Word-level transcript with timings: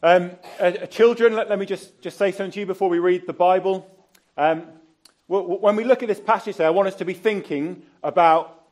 Um, 0.00 0.30
uh, 0.60 0.70
children, 0.86 1.34
let, 1.34 1.48
let, 1.48 1.58
me 1.58 1.66
just, 1.66 2.00
just 2.00 2.18
say 2.18 2.30
something 2.30 2.52
to 2.52 2.60
you 2.60 2.66
before 2.66 2.88
we 2.88 3.00
read 3.00 3.26
the 3.26 3.32
Bible. 3.32 3.90
Um, 4.36 4.64
when 5.26 5.74
we 5.74 5.82
look 5.82 6.02
at 6.02 6.08
this 6.08 6.20
passage 6.20 6.54
today, 6.54 6.66
I 6.66 6.70
want 6.70 6.86
us 6.86 6.94
to 6.96 7.04
be 7.04 7.14
thinking 7.14 7.82
about 8.02 8.64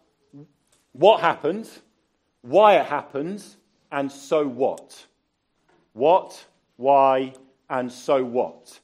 what 0.92 1.20
happens, 1.20 1.80
why 2.42 2.76
it 2.76 2.86
happens, 2.86 3.56
and 3.90 4.10
so 4.10 4.46
what. 4.46 5.04
What, 5.94 6.44
why, 6.76 7.34
and 7.68 7.90
so 7.90 8.24
what. 8.24 8.78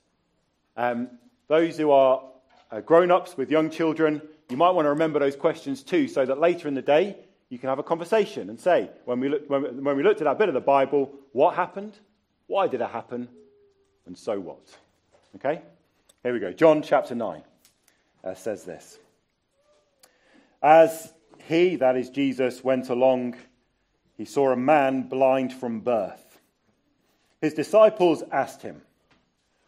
Um, 0.76 1.10
those 1.46 1.78
who 1.78 1.92
are 1.92 2.24
uh, 2.72 2.80
grown 2.80 3.12
ups 3.12 3.36
with 3.36 3.52
young 3.52 3.70
children, 3.70 4.20
you 4.50 4.56
might 4.56 4.70
want 4.70 4.86
to 4.86 4.90
remember 4.90 5.20
those 5.20 5.36
questions 5.36 5.84
too, 5.84 6.08
so 6.08 6.26
that 6.26 6.40
later 6.40 6.66
in 6.66 6.74
the 6.74 6.82
day 6.82 7.16
you 7.50 7.58
can 7.60 7.68
have 7.68 7.78
a 7.78 7.84
conversation 7.84 8.50
and 8.50 8.58
say, 8.58 8.90
when 9.04 9.20
we, 9.20 9.28
when, 9.46 9.84
when 9.84 9.96
we 9.96 10.02
looked 10.02 10.20
at 10.20 10.24
that 10.24 10.38
bit 10.38 10.48
of 10.48 10.54
the 10.54 10.60
Bible, 10.60 11.14
what 11.30 11.54
happened? 11.54 11.96
Why 12.52 12.68
did 12.68 12.82
it 12.82 12.90
happen? 12.90 13.30
And 14.04 14.14
so 14.14 14.38
what? 14.38 14.60
Okay? 15.36 15.62
Here 16.22 16.34
we 16.34 16.38
go. 16.38 16.52
John 16.52 16.82
chapter 16.82 17.14
9 17.14 17.42
uh, 18.22 18.34
says 18.34 18.64
this. 18.64 18.98
As 20.62 21.14
he, 21.48 21.76
that 21.76 21.96
is 21.96 22.10
Jesus, 22.10 22.62
went 22.62 22.90
along, 22.90 23.36
he 24.18 24.26
saw 24.26 24.52
a 24.52 24.56
man 24.56 25.04
blind 25.04 25.54
from 25.54 25.80
birth. 25.80 26.40
His 27.40 27.54
disciples 27.54 28.22
asked 28.30 28.60
him, 28.60 28.82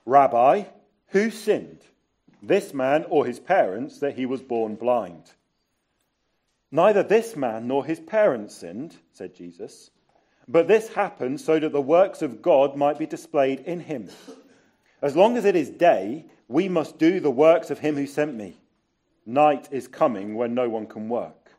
Rabbi, 0.04 0.64
who 1.06 1.30
sinned, 1.30 1.80
this 2.42 2.74
man 2.74 3.06
or 3.08 3.24
his 3.24 3.40
parents, 3.40 4.00
that 4.00 4.16
he 4.16 4.26
was 4.26 4.42
born 4.42 4.74
blind? 4.74 5.22
Neither 6.70 7.02
this 7.02 7.34
man 7.34 7.66
nor 7.66 7.86
his 7.86 8.00
parents 8.00 8.54
sinned, 8.54 8.94
said 9.10 9.34
Jesus, 9.34 9.90
but 10.48 10.68
this 10.68 10.88
happened 10.94 11.40
so 11.40 11.58
that 11.58 11.72
the 11.72 11.80
works 11.80 12.22
of 12.22 12.42
God 12.42 12.76
might 12.76 12.98
be 12.98 13.06
displayed 13.06 13.60
in 13.60 13.80
him. 13.80 14.10
As 15.00 15.16
long 15.16 15.36
as 15.36 15.44
it 15.44 15.56
is 15.56 15.70
day, 15.70 16.26
we 16.48 16.68
must 16.68 16.98
do 16.98 17.20
the 17.20 17.30
works 17.30 17.70
of 17.70 17.78
him 17.78 17.96
who 17.96 18.06
sent 18.06 18.34
me. 18.34 18.56
Night 19.26 19.68
is 19.70 19.88
coming 19.88 20.34
when 20.34 20.54
no 20.54 20.68
one 20.68 20.86
can 20.86 21.08
work. 21.08 21.50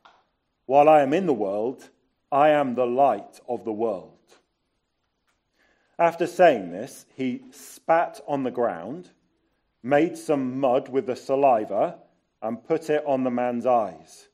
While 0.65 0.89
I 0.89 1.01
am 1.01 1.13
in 1.13 1.25
the 1.25 1.33
world, 1.33 1.89
I 2.31 2.49
am 2.49 2.75
the 2.75 2.85
light 2.85 3.39
of 3.47 3.65
the 3.65 3.71
world. 3.71 4.11
After 5.97 6.27
saying 6.27 6.71
this, 6.71 7.05
he 7.15 7.41
spat 7.51 8.19
on 8.27 8.43
the 8.43 8.51
ground, 8.51 9.09
made 9.81 10.17
some 10.17 10.59
mud 10.59 10.89
with 10.89 11.05
the 11.05 11.15
saliva, 11.15 11.95
and 12.41 12.63
put 12.63 12.89
it 12.89 13.03
on 13.05 13.23
the 13.23 13.31
man's 13.31 13.65
eyes. 13.65 14.27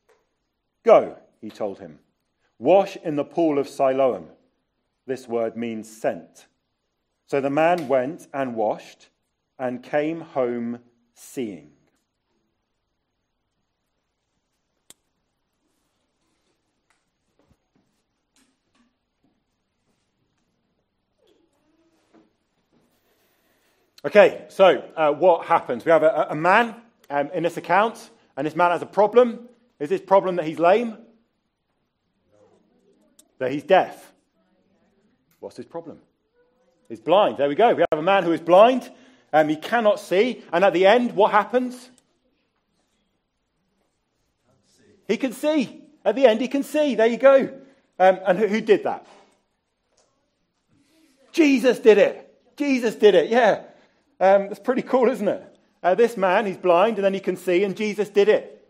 Go, 0.84 1.18
he 1.40 1.50
told 1.50 1.80
him, 1.80 2.00
wash 2.58 2.98
in 2.98 3.16
the 3.16 3.24
pool 3.24 3.60
of 3.60 3.70
Siloam. 3.70 4.28
This 5.12 5.28
word 5.28 5.58
means 5.58 5.90
sent. 5.90 6.48
So 7.28 7.42
the 7.42 7.50
man 7.50 7.90
went 7.90 8.30
and 8.34 8.56
washed 8.56 9.10
and 9.60 9.84
came 9.84 10.22
home 10.22 10.80
seeing. 11.16 11.72
Okay, 24.06 24.46
so 24.48 24.82
uh, 24.96 25.12
what 25.12 25.46
happens? 25.46 25.84
We 25.84 25.92
have 25.92 26.04
a, 26.04 26.28
a 26.30 26.36
man 26.36 26.74
um, 27.10 27.30
in 27.34 27.44
this 27.44 27.58
account, 27.58 28.12
and 28.38 28.48
this 28.48 28.56
man 28.56 28.72
has 28.72 28.82
a 28.82 28.86
problem. 28.86 29.50
Is 29.78 29.90
this 29.90 30.00
problem 30.00 30.38
that 30.38 30.46
he's 30.46 30.58
lame? 30.58 30.92
No 30.92 30.98
that 33.40 33.52
he's 33.52 33.64
deaf? 33.64 34.11
What's 35.42 35.58
his 35.58 35.66
problem? 35.66 36.00
He's 36.88 37.02
blind. 37.02 37.38
There 37.38 37.50
we 37.50 37.56
go. 37.56 37.74
We 37.74 37.84
have 37.92 38.00
a 38.00 38.04
man 38.04 38.24
who 38.24 38.32
is 38.32 38.40
blind. 38.40 38.90
Um, 39.34 39.50
he 39.50 39.58
cannot 39.58 40.00
see. 40.00 40.44
And 40.54 40.64
at 40.64 40.74
the 40.74 40.86
end, 40.86 41.14
what 41.14 41.32
happens? 41.32 41.90
He 45.08 45.18
can 45.18 45.34
see. 45.34 45.82
At 46.06 46.16
the 46.16 46.26
end, 46.28 46.40
he 46.40 46.48
can 46.48 46.64
see. 46.64 46.96
There 46.96 47.08
you 47.08 47.18
go. 47.18 47.60
Um, 48.00 48.20
and 48.26 48.40
who, 48.40 48.48
who 48.48 48.62
did 48.62 48.84
that? 48.84 49.06
Jesus 51.32 51.80
did 51.80 51.98
it. 51.98 52.34
Jesus 52.56 52.96
did 52.96 53.16
it. 53.16 53.30
Yeah. 53.30 53.64
Um, 54.20 54.48
that's 54.48 54.60
pretty 54.60 54.84
cool, 54.84 55.10
isn't 55.10 55.28
it? 55.28 55.44
Uh, 55.82 55.96
this 55.96 56.16
man, 56.16 56.46
he's 56.46 56.58
blind 56.58 56.98
and 56.98 57.06
then 57.06 57.14
he 57.14 57.20
can 57.20 57.36
see, 57.36 57.64
and 57.64 57.76
Jesus 57.76 58.10
did 58.10 58.30
it. 58.30 58.68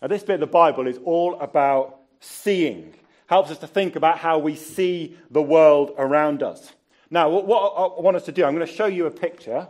Now, 0.00 0.08
this 0.08 0.22
bit 0.22 0.34
of 0.34 0.40
the 0.40 0.46
Bible 0.46 0.86
is 0.86 0.98
all 1.04 1.34
about 1.40 1.98
seeing, 2.20 2.94
helps 3.28 3.50
us 3.50 3.58
to 3.58 3.66
think 3.66 3.94
about 3.94 4.18
how 4.18 4.38
we 4.38 4.56
see 4.56 5.16
the 5.30 5.42
world 5.42 5.92
around 5.96 6.42
us. 6.42 6.72
Now, 7.10 7.28
what 7.28 7.98
I 7.98 8.00
want 8.00 8.16
us 8.16 8.24
to 8.24 8.32
do, 8.32 8.44
I'm 8.44 8.54
going 8.54 8.66
to 8.66 8.72
show 8.72 8.86
you 8.86 9.06
a 9.06 9.10
picture. 9.10 9.66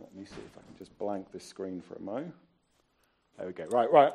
Let 0.00 0.14
me 0.14 0.24
see 0.24 0.34
if 0.34 0.56
I 0.56 0.62
can 0.66 0.76
just 0.78 0.96
blank 0.98 1.30
this 1.32 1.44
screen 1.44 1.80
for 1.80 1.94
a 1.94 2.00
moment. 2.00 2.32
There 3.36 3.46
we 3.46 3.52
go. 3.52 3.66
Right, 3.66 3.90
right. 3.92 4.12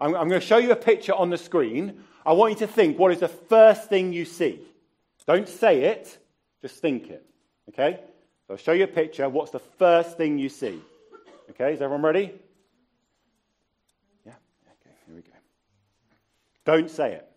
I'm, 0.00 0.14
I'm 0.14 0.28
going 0.28 0.40
to 0.40 0.46
show 0.46 0.58
you 0.58 0.72
a 0.72 0.76
picture 0.76 1.14
on 1.14 1.30
the 1.30 1.38
screen. 1.38 2.02
I 2.24 2.32
want 2.32 2.52
you 2.52 2.66
to 2.66 2.72
think 2.72 2.98
what 2.98 3.12
is 3.12 3.20
the 3.20 3.28
first 3.28 3.88
thing 3.88 4.12
you 4.12 4.24
see? 4.24 4.60
Don't 5.26 5.48
say 5.48 5.82
it, 5.82 6.18
just 6.62 6.76
think 6.76 7.10
it. 7.10 7.24
Okay? 7.68 8.00
So 8.46 8.54
I'll 8.54 8.56
show 8.56 8.72
you 8.72 8.84
a 8.84 8.88
picture. 8.88 9.28
What's 9.28 9.50
the 9.50 9.58
first 9.58 10.16
thing 10.16 10.38
you 10.38 10.48
see? 10.48 10.80
Okay, 11.50 11.74
is 11.74 11.82
everyone 11.82 12.02
ready? 12.02 12.32
Yeah? 14.24 14.32
Okay, 14.32 14.96
here 15.06 15.14
we 15.14 15.20
go. 15.20 15.32
Don't 16.64 16.90
say 16.90 17.12
it. 17.12 17.27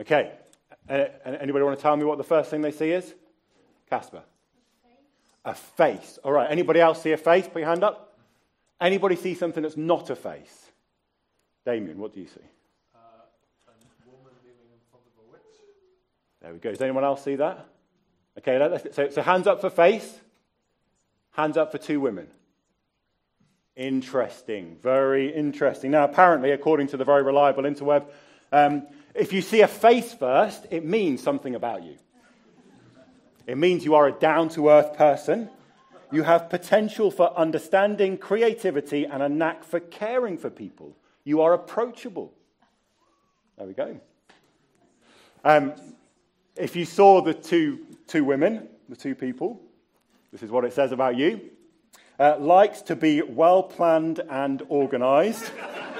Okay. 0.00 0.32
Anybody 0.88 1.64
want 1.64 1.76
to 1.76 1.82
tell 1.82 1.96
me 1.96 2.04
what 2.04 2.18
the 2.18 2.24
first 2.24 2.50
thing 2.50 2.62
they 2.62 2.72
see 2.72 2.90
is? 2.90 3.14
Casper. 3.90 4.22
A 5.44 5.54
face. 5.54 6.18
All 6.24 6.32
right. 6.32 6.50
Anybody 6.50 6.80
else 6.80 7.02
see 7.02 7.12
a 7.12 7.16
face? 7.16 7.46
Put 7.46 7.60
your 7.60 7.68
hand 7.68 7.84
up. 7.84 8.16
Anybody 8.80 9.16
see 9.16 9.34
something 9.34 9.62
that's 9.62 9.76
not 9.76 10.08
a 10.10 10.16
face? 10.16 10.70
Damien, 11.64 11.98
what 11.98 12.14
do 12.14 12.20
you 12.20 12.26
see? 12.26 12.40
Uh, 12.94 12.98
there 16.40 16.52
we 16.52 16.58
go. 16.58 16.70
Does 16.70 16.80
anyone 16.80 17.04
else 17.04 17.24
see 17.24 17.36
that? 17.36 17.66
Okay, 18.38 18.80
so, 18.92 19.10
so 19.10 19.20
hands 19.20 19.48
up 19.48 19.60
for 19.60 19.68
face, 19.68 20.20
hands 21.32 21.56
up 21.56 21.72
for 21.72 21.78
two 21.78 21.98
women. 21.98 22.28
Interesting, 23.74 24.76
very 24.80 25.34
interesting. 25.34 25.90
Now, 25.90 26.04
apparently, 26.04 26.52
according 26.52 26.86
to 26.88 26.96
the 26.96 27.04
very 27.04 27.24
reliable 27.24 27.64
interweb, 27.64 28.06
um, 28.52 28.86
if 29.14 29.32
you 29.32 29.42
see 29.42 29.60
a 29.62 29.68
face 29.68 30.14
first, 30.14 30.66
it 30.70 30.84
means 30.84 31.22
something 31.22 31.54
about 31.54 31.82
you. 31.82 31.96
It 33.46 33.56
means 33.56 33.84
you 33.84 33.94
are 33.94 34.06
a 34.08 34.12
down 34.12 34.48
to 34.50 34.68
earth 34.68 34.96
person. 34.96 35.48
You 36.12 36.22
have 36.22 36.48
potential 36.48 37.10
for 37.10 37.36
understanding, 37.36 38.18
creativity, 38.18 39.04
and 39.04 39.22
a 39.22 39.28
knack 39.28 39.64
for 39.64 39.80
caring 39.80 40.38
for 40.38 40.50
people. 40.50 40.96
You 41.24 41.42
are 41.42 41.52
approachable. 41.52 42.32
There 43.56 43.66
we 43.66 43.74
go. 43.74 44.00
Um, 45.44 45.74
if 46.56 46.76
you 46.76 46.84
saw 46.84 47.22
the 47.22 47.34
two, 47.34 47.86
two 48.06 48.24
women, 48.24 48.68
the 48.88 48.96
two 48.96 49.14
people, 49.14 49.60
this 50.32 50.42
is 50.42 50.50
what 50.50 50.64
it 50.64 50.72
says 50.72 50.92
about 50.92 51.16
you. 51.16 51.40
Uh, 52.18 52.36
likes 52.38 52.82
to 52.82 52.96
be 52.96 53.22
well 53.22 53.62
planned 53.62 54.20
and 54.28 54.62
organized. 54.68 55.50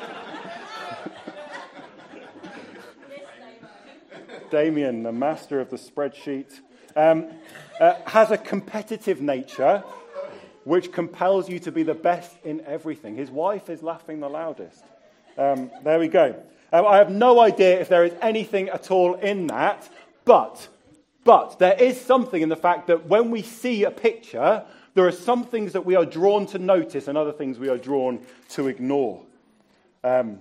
Damien, 4.50 5.03
the 5.03 5.12
master 5.12 5.60
of 5.60 5.70
the 5.70 5.76
spreadsheet, 5.76 6.60
um, 6.97 7.28
uh, 7.81 7.94
has 8.06 8.31
a 8.31 8.38
competitive 8.38 9.20
nature 9.20 9.82
which 10.64 10.92
compels 10.92 11.48
you 11.48 11.59
to 11.60 11.72
be 11.72 11.83
the 11.83 11.95
best 11.95 12.36
in 12.45 12.60
everything. 12.66 13.16
His 13.16 13.30
wife 13.30 13.71
is 13.71 13.83
laughing 13.83 14.21
the 14.21 14.28
loudest. 14.28 14.84
Um, 15.36 15.71
there 15.83 15.98
we 15.98 16.09
go. 16.09 16.42
Um, 16.72 16.86
I 16.86 16.97
have 16.97 17.10
no 17.10 17.41
idea 17.41 17.80
if 17.80 17.89
there 17.89 18.04
is 18.04 18.12
anything 18.21 18.68
at 18.68 18.91
all 18.91 19.15
in 19.15 19.47
that 19.47 19.89
but, 20.28 20.68
but 21.24 21.59
there 21.59 21.72
is 21.83 21.98
something 21.98 22.42
in 22.42 22.50
the 22.50 22.56
fact 22.56 22.89
that 22.89 23.06
when 23.06 23.30
we 23.30 23.41
see 23.41 23.84
a 23.84 23.91
picture, 23.91 24.62
there 24.92 25.06
are 25.06 25.12
some 25.12 25.42
things 25.42 25.72
that 25.72 25.86
we 25.86 25.97
are 25.97 26.04
drawn 26.04 26.45
to 26.48 26.59
notice 26.59 27.09
and 27.09 27.16
other 27.16 27.33
things 27.33 27.59
we 27.59 27.71
are 27.71 27.78
drawn 27.78 28.21
to 28.50 28.68
ignore. 28.68 29.22
Um, 30.04 30.41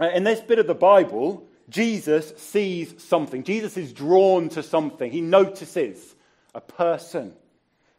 in 0.00 0.24
this 0.24 0.40
bit 0.40 0.58
of 0.58 0.66
the 0.66 0.74
Bible, 0.74 1.46
Jesus 1.68 2.32
sees 2.36 2.94
something. 3.02 3.44
Jesus 3.44 3.76
is 3.76 3.92
drawn 3.92 4.48
to 4.50 4.62
something. 4.62 5.10
He 5.10 5.20
notices 5.20 6.14
a 6.54 6.60
person. 6.60 7.34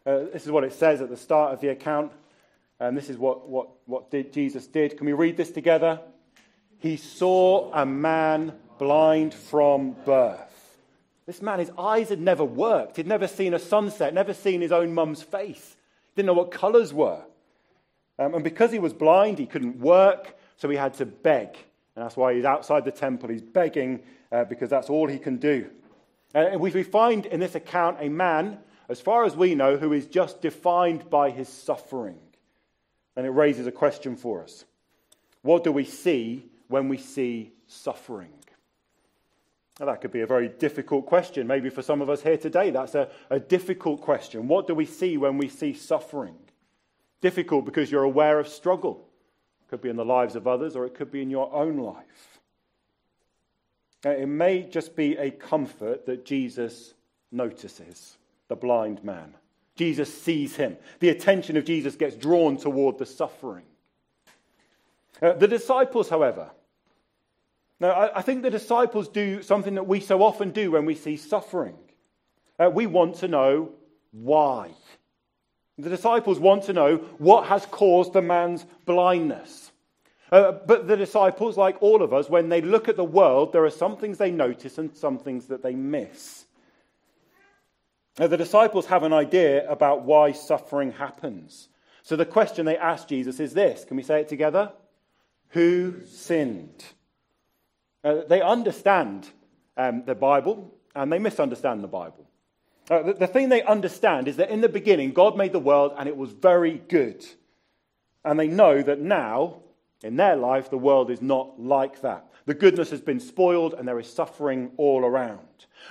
Uh, 0.04 0.24
this 0.32 0.44
is 0.44 0.50
what 0.50 0.64
it 0.64 0.72
says 0.72 1.00
at 1.00 1.08
the 1.08 1.16
start 1.16 1.52
of 1.52 1.60
the 1.60 1.68
account. 1.68 2.12
And 2.80 2.96
this 2.96 3.10
is 3.10 3.18
what, 3.18 3.48
what, 3.48 3.68
what 3.86 4.10
did 4.10 4.32
Jesus 4.32 4.66
did. 4.66 4.96
Can 4.96 5.06
we 5.06 5.12
read 5.12 5.36
this 5.36 5.50
together? 5.50 6.00
He 6.78 6.96
saw 6.96 7.70
a 7.72 7.84
man 7.84 8.54
blind 8.78 9.34
from 9.34 9.94
birth. 10.04 10.78
This 11.26 11.42
man, 11.42 11.58
his 11.58 11.70
eyes 11.78 12.08
had 12.08 12.20
never 12.20 12.44
worked. 12.44 12.96
He'd 12.96 13.06
never 13.06 13.28
seen 13.28 13.54
a 13.54 13.58
sunset, 13.58 14.14
never 14.14 14.34
seen 14.34 14.62
his 14.62 14.72
own 14.72 14.94
mum's 14.94 15.22
face. 15.22 15.76
Didn't 16.16 16.26
know 16.26 16.32
what 16.32 16.50
colours 16.50 16.92
were. 16.92 17.22
Um, 18.18 18.34
and 18.34 18.42
because 18.42 18.72
he 18.72 18.78
was 18.78 18.92
blind, 18.92 19.38
he 19.38 19.46
couldn't 19.46 19.78
work, 19.78 20.36
so 20.56 20.68
he 20.68 20.76
had 20.76 20.94
to 20.94 21.06
beg. 21.06 21.56
And 21.96 22.04
that's 22.04 22.16
why 22.16 22.34
he's 22.34 22.44
outside 22.44 22.84
the 22.84 22.90
temple. 22.90 23.28
He's 23.28 23.42
begging 23.42 24.02
uh, 24.30 24.44
because 24.44 24.70
that's 24.70 24.88
all 24.88 25.06
he 25.06 25.18
can 25.18 25.36
do. 25.36 25.70
Uh, 26.34 26.56
we 26.58 26.82
find 26.82 27.26
in 27.26 27.40
this 27.40 27.54
account 27.54 27.96
a 28.00 28.08
man, 28.08 28.58
as 28.88 29.00
far 29.00 29.24
as 29.24 29.36
we 29.36 29.54
know, 29.54 29.76
who 29.76 29.92
is 29.92 30.06
just 30.06 30.40
defined 30.40 31.10
by 31.10 31.30
his 31.30 31.48
suffering. 31.48 32.18
And 33.16 33.26
it 33.26 33.30
raises 33.30 33.66
a 33.66 33.72
question 33.72 34.16
for 34.16 34.42
us 34.42 34.64
What 35.42 35.64
do 35.64 35.72
we 35.72 35.84
see 35.84 36.44
when 36.68 36.88
we 36.88 36.96
see 36.96 37.52
suffering? 37.66 38.32
Now, 39.80 39.86
that 39.86 40.02
could 40.02 40.12
be 40.12 40.20
a 40.20 40.26
very 40.26 40.48
difficult 40.48 41.06
question. 41.06 41.46
Maybe 41.46 41.70
for 41.70 41.80
some 41.80 42.02
of 42.02 42.10
us 42.10 42.22
here 42.22 42.36
today, 42.36 42.68
that's 42.68 42.94
a, 42.94 43.08
a 43.30 43.40
difficult 43.40 44.02
question. 44.02 44.46
What 44.46 44.66
do 44.66 44.74
we 44.74 44.84
see 44.84 45.16
when 45.16 45.38
we 45.38 45.48
see 45.48 45.72
suffering? 45.72 46.36
Difficult 47.22 47.64
because 47.64 47.90
you're 47.90 48.02
aware 48.02 48.38
of 48.38 48.46
struggle. 48.46 49.09
Could 49.70 49.80
be 49.80 49.88
in 49.88 49.96
the 49.96 50.04
lives 50.04 50.34
of 50.34 50.48
others 50.48 50.74
or 50.74 50.84
it 50.84 50.94
could 50.94 51.12
be 51.12 51.22
in 51.22 51.30
your 51.30 51.52
own 51.54 51.78
life. 51.78 52.40
It 54.04 54.28
may 54.28 54.64
just 54.64 54.96
be 54.96 55.16
a 55.16 55.30
comfort 55.30 56.06
that 56.06 56.26
Jesus 56.26 56.92
notices 57.30 58.16
the 58.48 58.56
blind 58.56 59.04
man. 59.04 59.34
Jesus 59.76 60.12
sees 60.12 60.56
him. 60.56 60.76
The 60.98 61.10
attention 61.10 61.56
of 61.56 61.64
Jesus 61.64 61.94
gets 61.94 62.16
drawn 62.16 62.56
toward 62.56 62.98
the 62.98 63.06
suffering. 63.06 63.64
Uh, 65.22 65.34
the 65.34 65.46
disciples, 65.46 66.08
however, 66.08 66.50
now, 67.78 67.90
I, 67.92 68.18
I, 68.18 68.22
think 68.22 68.42
the 68.42 68.50
disciples 68.50 69.08
do 69.08 69.42
something 69.42 69.76
that 69.76 69.86
we 69.86 70.00
so 70.00 70.22
often 70.22 70.50
do 70.50 70.72
when 70.72 70.84
we 70.84 70.94
see 70.94 71.16
suffering. 71.16 71.76
Uh, 72.58 72.70
we 72.70 72.86
want 72.86 73.16
to 73.16 73.28
know 73.28 73.70
why. 74.12 74.70
The 75.80 75.90
disciples 75.90 76.38
want 76.38 76.64
to 76.64 76.72
know 76.72 76.96
what 77.18 77.46
has 77.46 77.66
caused 77.66 78.12
the 78.12 78.22
man's 78.22 78.64
blindness. 78.84 79.70
Uh, 80.32 80.52
but 80.52 80.86
the 80.86 80.96
disciples, 80.96 81.56
like 81.56 81.82
all 81.82 82.02
of 82.02 82.12
us, 82.12 82.28
when 82.28 82.48
they 82.48 82.60
look 82.60 82.88
at 82.88 82.96
the 82.96 83.04
world, 83.04 83.52
there 83.52 83.64
are 83.64 83.70
some 83.70 83.96
things 83.96 84.18
they 84.18 84.30
notice 84.30 84.78
and 84.78 84.94
some 84.94 85.18
things 85.18 85.46
that 85.46 85.62
they 85.62 85.74
miss. 85.74 86.44
Now, 88.18 88.28
the 88.28 88.36
disciples 88.36 88.86
have 88.86 89.02
an 89.02 89.12
idea 89.12 89.68
about 89.68 90.02
why 90.02 90.32
suffering 90.32 90.92
happens. 90.92 91.68
So 92.02 92.16
the 92.16 92.26
question 92.26 92.66
they 92.66 92.76
ask 92.76 93.08
Jesus 93.08 93.40
is 93.40 93.54
this 93.54 93.84
can 93.84 93.96
we 93.96 94.02
say 94.02 94.20
it 94.20 94.28
together? 94.28 94.72
Who 95.50 96.04
sinned? 96.06 96.84
Uh, 98.04 98.22
they 98.28 98.40
understand 98.40 99.28
um, 99.76 100.04
the 100.06 100.14
Bible 100.14 100.72
and 100.94 101.12
they 101.12 101.18
misunderstand 101.18 101.82
the 101.82 101.88
Bible. 101.88 102.29
Uh, 102.90 103.04
the, 103.04 103.12
the 103.14 103.26
thing 103.28 103.48
they 103.48 103.62
understand 103.62 104.26
is 104.26 104.36
that 104.36 104.50
in 104.50 104.60
the 104.60 104.68
beginning, 104.68 105.12
God 105.12 105.36
made 105.36 105.52
the 105.52 105.60
world 105.60 105.94
and 105.96 106.08
it 106.08 106.16
was 106.16 106.32
very 106.32 106.78
good. 106.88 107.24
And 108.24 108.38
they 108.38 108.48
know 108.48 108.82
that 108.82 109.00
now, 109.00 109.62
in 110.02 110.16
their 110.16 110.34
life, 110.34 110.70
the 110.70 110.76
world 110.76 111.10
is 111.10 111.22
not 111.22 111.60
like 111.60 112.00
that. 112.02 112.26
The 112.46 112.54
goodness 112.54 112.90
has 112.90 113.00
been 113.00 113.20
spoiled 113.20 113.74
and 113.74 113.86
there 113.86 114.00
is 114.00 114.12
suffering 114.12 114.72
all 114.76 115.04
around. 115.04 115.38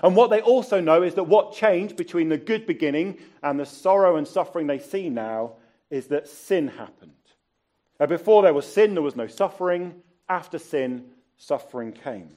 And 0.03 0.15
what 0.15 0.29
they 0.29 0.41
also 0.41 0.81
know 0.81 1.01
is 1.01 1.15
that 1.15 1.23
what 1.23 1.53
changed 1.53 1.95
between 1.95 2.27
the 2.27 2.37
good 2.37 2.65
beginning 2.65 3.19
and 3.41 3.57
the 3.57 3.65
sorrow 3.65 4.17
and 4.17 4.27
suffering 4.27 4.67
they 4.67 4.79
see 4.79 5.09
now 5.09 5.53
is 5.89 6.07
that 6.07 6.27
sin 6.27 6.67
happened. 6.67 7.13
Now, 7.99 8.07
before 8.07 8.43
there 8.43 8.53
was 8.53 8.71
sin, 8.71 8.93
there 8.93 9.03
was 9.03 9.15
no 9.15 9.27
suffering. 9.27 10.01
After 10.27 10.59
sin, 10.59 11.05
suffering 11.37 11.93
came. 11.93 12.29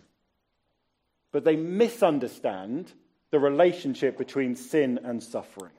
But 1.33 1.45
they 1.45 1.57
misunderstand 1.57 2.93
the 3.33 3.41
relationship 3.41 4.17
between 4.17 4.55
sin 4.55 5.01
and 5.03 5.21
suffering. 5.21 5.73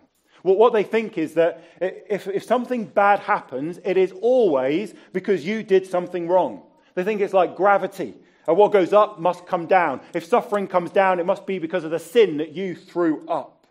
Well, 0.43 0.55
what 0.55 0.73
they 0.73 0.83
think 0.83 1.17
is 1.17 1.35
that 1.35 1.63
if, 1.79 2.27
if 2.27 2.43
something 2.43 2.83
bad 2.83 3.19
happens, 3.19 3.79
it 3.85 3.95
is 3.95 4.11
always 4.21 4.93
because 5.13 5.45
you 5.45 5.63
did 5.63 5.87
something 5.87 6.27
wrong. 6.27 6.63
They 6.95 7.05
think 7.05 7.21
it's 7.21 7.33
like 7.33 7.55
gravity. 7.55 8.15
And 8.45 8.57
what 8.57 8.73
goes 8.73 8.91
up 8.91 9.19
must 9.19 9.45
come 9.45 9.67
down. 9.67 10.01
If 10.13 10.25
suffering 10.25 10.67
comes 10.67 10.91
down, 10.91 11.19
it 11.19 11.25
must 11.25 11.45
be 11.45 11.59
because 11.59 11.85
of 11.85 11.91
the 11.91 11.99
sin 11.99 12.37
that 12.37 12.53
you 12.53 12.75
threw 12.75 13.25
up. 13.29 13.67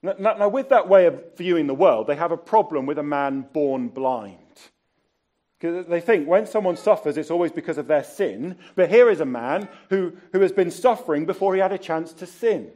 Now, 0.00 0.14
now, 0.18 0.48
with 0.48 0.68
that 0.68 0.88
way 0.88 1.06
of 1.06 1.20
viewing 1.36 1.66
the 1.66 1.74
world, 1.74 2.06
they 2.06 2.14
have 2.14 2.30
a 2.30 2.36
problem 2.36 2.86
with 2.86 2.98
a 2.98 3.02
man 3.02 3.48
born 3.52 3.88
blind. 3.88 4.38
Because 5.58 5.86
they 5.86 6.00
think 6.00 6.28
when 6.28 6.46
someone 6.46 6.76
suffers, 6.76 7.16
it's 7.16 7.30
always 7.30 7.50
because 7.50 7.78
of 7.78 7.88
their 7.88 8.04
sin. 8.04 8.56
But 8.76 8.90
here 8.90 9.10
is 9.10 9.20
a 9.20 9.26
man 9.26 9.68
who, 9.90 10.12
who 10.32 10.40
has 10.40 10.52
been 10.52 10.70
suffering 10.70 11.26
before 11.26 11.54
he 11.54 11.60
had 11.60 11.72
a 11.72 11.78
chance 11.78 12.12
to 12.14 12.26
sin. 12.26 12.70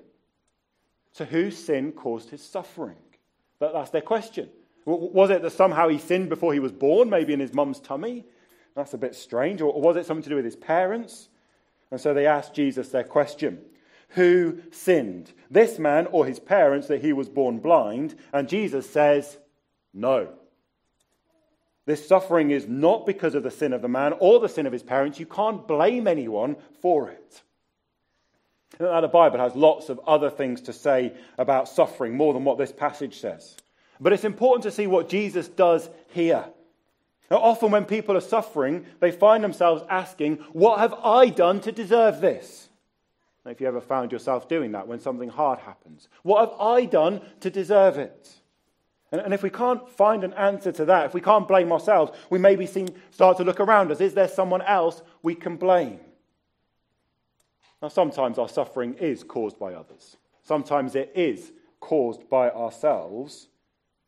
So, 1.13 1.25
whose 1.25 1.57
sin 1.57 1.93
caused 1.93 2.31
his 2.31 2.43
suffering? 2.43 2.97
But 3.59 3.73
that's 3.73 3.91
their 3.91 4.01
question. 4.01 4.49
Was 4.85 5.31
it 5.31 5.43
that 5.43 5.53
somehow 5.53 5.89
he 5.89 5.99
sinned 5.99 6.29
before 6.29 6.53
he 6.53 6.59
was 6.59 6.73
born, 6.73 7.09
maybe 7.09 7.33
in 7.33 7.39
his 7.39 7.55
mum's 7.55 7.79
tummy? 7.79 8.25
That's 8.75 8.95
a 8.95 8.99
bit 8.99 9.15
strange. 9.15 9.61
Or 9.61 9.81
was 9.81 9.97
it 9.97 10.07
something 10.07 10.25
to 10.25 10.31
do 10.31 10.37
with 10.37 10.45
his 10.45 10.57
parents? 10.57 11.29
And 11.93 12.01
so 12.01 12.15
they 12.15 12.27
asked 12.27 12.55
Jesus 12.55 12.89
their 12.89 13.05
question 13.05 13.61
Who 14.11 14.59
sinned? 14.73 15.33
This 15.51 15.79
man 15.79 16.09
or 16.11 16.27
his 16.27 16.41
parents 16.41 16.89
that 16.89 17.03
he 17.03 17.13
was 17.13 17.29
born 17.29 17.59
blind? 17.59 18.17
And 18.33 18.49
Jesus 18.49 18.91
says, 18.91 19.39
No. 19.95 20.33
This 21.85 22.07
suffering 22.07 22.51
is 22.51 22.69
not 22.69 23.07
because 23.07 23.35
of 23.35 23.43
the 23.43 23.51
sin 23.51 23.73
of 23.73 23.83
the 23.83 23.89
man 23.89 24.15
or 24.21 24.39
the 24.39 24.49
sin 24.49 24.67
of 24.67 24.73
his 24.73 24.83
parents. 24.83 25.19
You 25.19 25.27
can't 25.27 25.67
blame 25.67 26.07
anyone 26.07 26.57
for 26.81 27.11
it. 27.11 27.43
Now, 28.79 29.01
the 29.01 29.09
Bible 29.09 29.39
has 29.39 29.55
lots 29.55 29.89
of 29.89 30.01
other 30.07 30.31
things 30.31 30.63
to 30.63 30.73
say 30.73 31.13
about 31.39 31.69
suffering, 31.69 32.17
more 32.17 32.33
than 32.33 32.45
what 32.45 32.59
this 32.59 32.73
passage 32.73 33.21
says. 33.21 33.57
But 34.01 34.13
it's 34.13 34.25
important 34.25 34.63
to 34.65 34.71
see 34.71 34.87
what 34.87 35.09
Jesus 35.09 35.49
does 35.49 35.89
here. 36.13 36.45
Now, 37.31 37.39
often, 37.39 37.71
when 37.71 37.85
people 37.85 38.17
are 38.17 38.21
suffering, 38.21 38.87
they 39.01 39.11
find 39.11 39.43
themselves 39.43 39.83
asking, 39.89 40.37
What 40.53 40.79
have 40.79 40.95
I 40.95 41.29
done 41.29 41.61
to 41.61 41.73
deserve 41.73 42.21
this? 42.21 42.69
Now, 43.45 43.51
if 43.51 43.61
you 43.61 43.67
ever 43.67 43.81
found 43.81 44.13
yourself 44.13 44.49
doing 44.49 44.73
that 44.73 44.87
when 44.87 45.01
something 45.01 45.29
hard 45.29 45.59
happens, 45.59 46.09
what 46.23 46.41
have 46.41 46.61
I 46.61 46.85
done 46.85 47.21
to 47.41 47.51
deserve 47.51 47.99
it? 47.99 48.31
And, 49.13 49.35
if 49.35 49.43
we 49.43 49.51
can't 49.51 49.87
find 49.91 50.25
an 50.25 50.33
answer 50.33 50.73
to 50.73 50.87
that, 50.87 51.05
if 51.05 51.15
we 51.15 51.21
can't 51.21 51.47
blame 51.47 51.71
ourselves, 51.71 52.13
we 52.31 52.39
maybe 52.39 52.67
seem, 52.67 52.89
start 53.11 53.37
to 53.37 53.45
look 53.45 53.61
around 53.61 53.93
us. 53.93 54.01
Is 54.01 54.15
there 54.15 54.27
someone 54.27 54.63
else 54.63 55.03
we 55.23 55.35
can 55.35 55.57
blame? 55.57 56.01
Now, 57.83 57.89
sometimes 57.89 58.39
our 58.39 58.49
suffering 58.49 58.95
is 58.95 59.23
caused 59.23 59.59
by 59.59 59.75
others, 59.75 60.17
sometimes 60.43 60.95
it 60.95 61.13
is 61.15 61.53
caused 61.81 62.29
by 62.31 62.51
ourselves. 62.51 63.49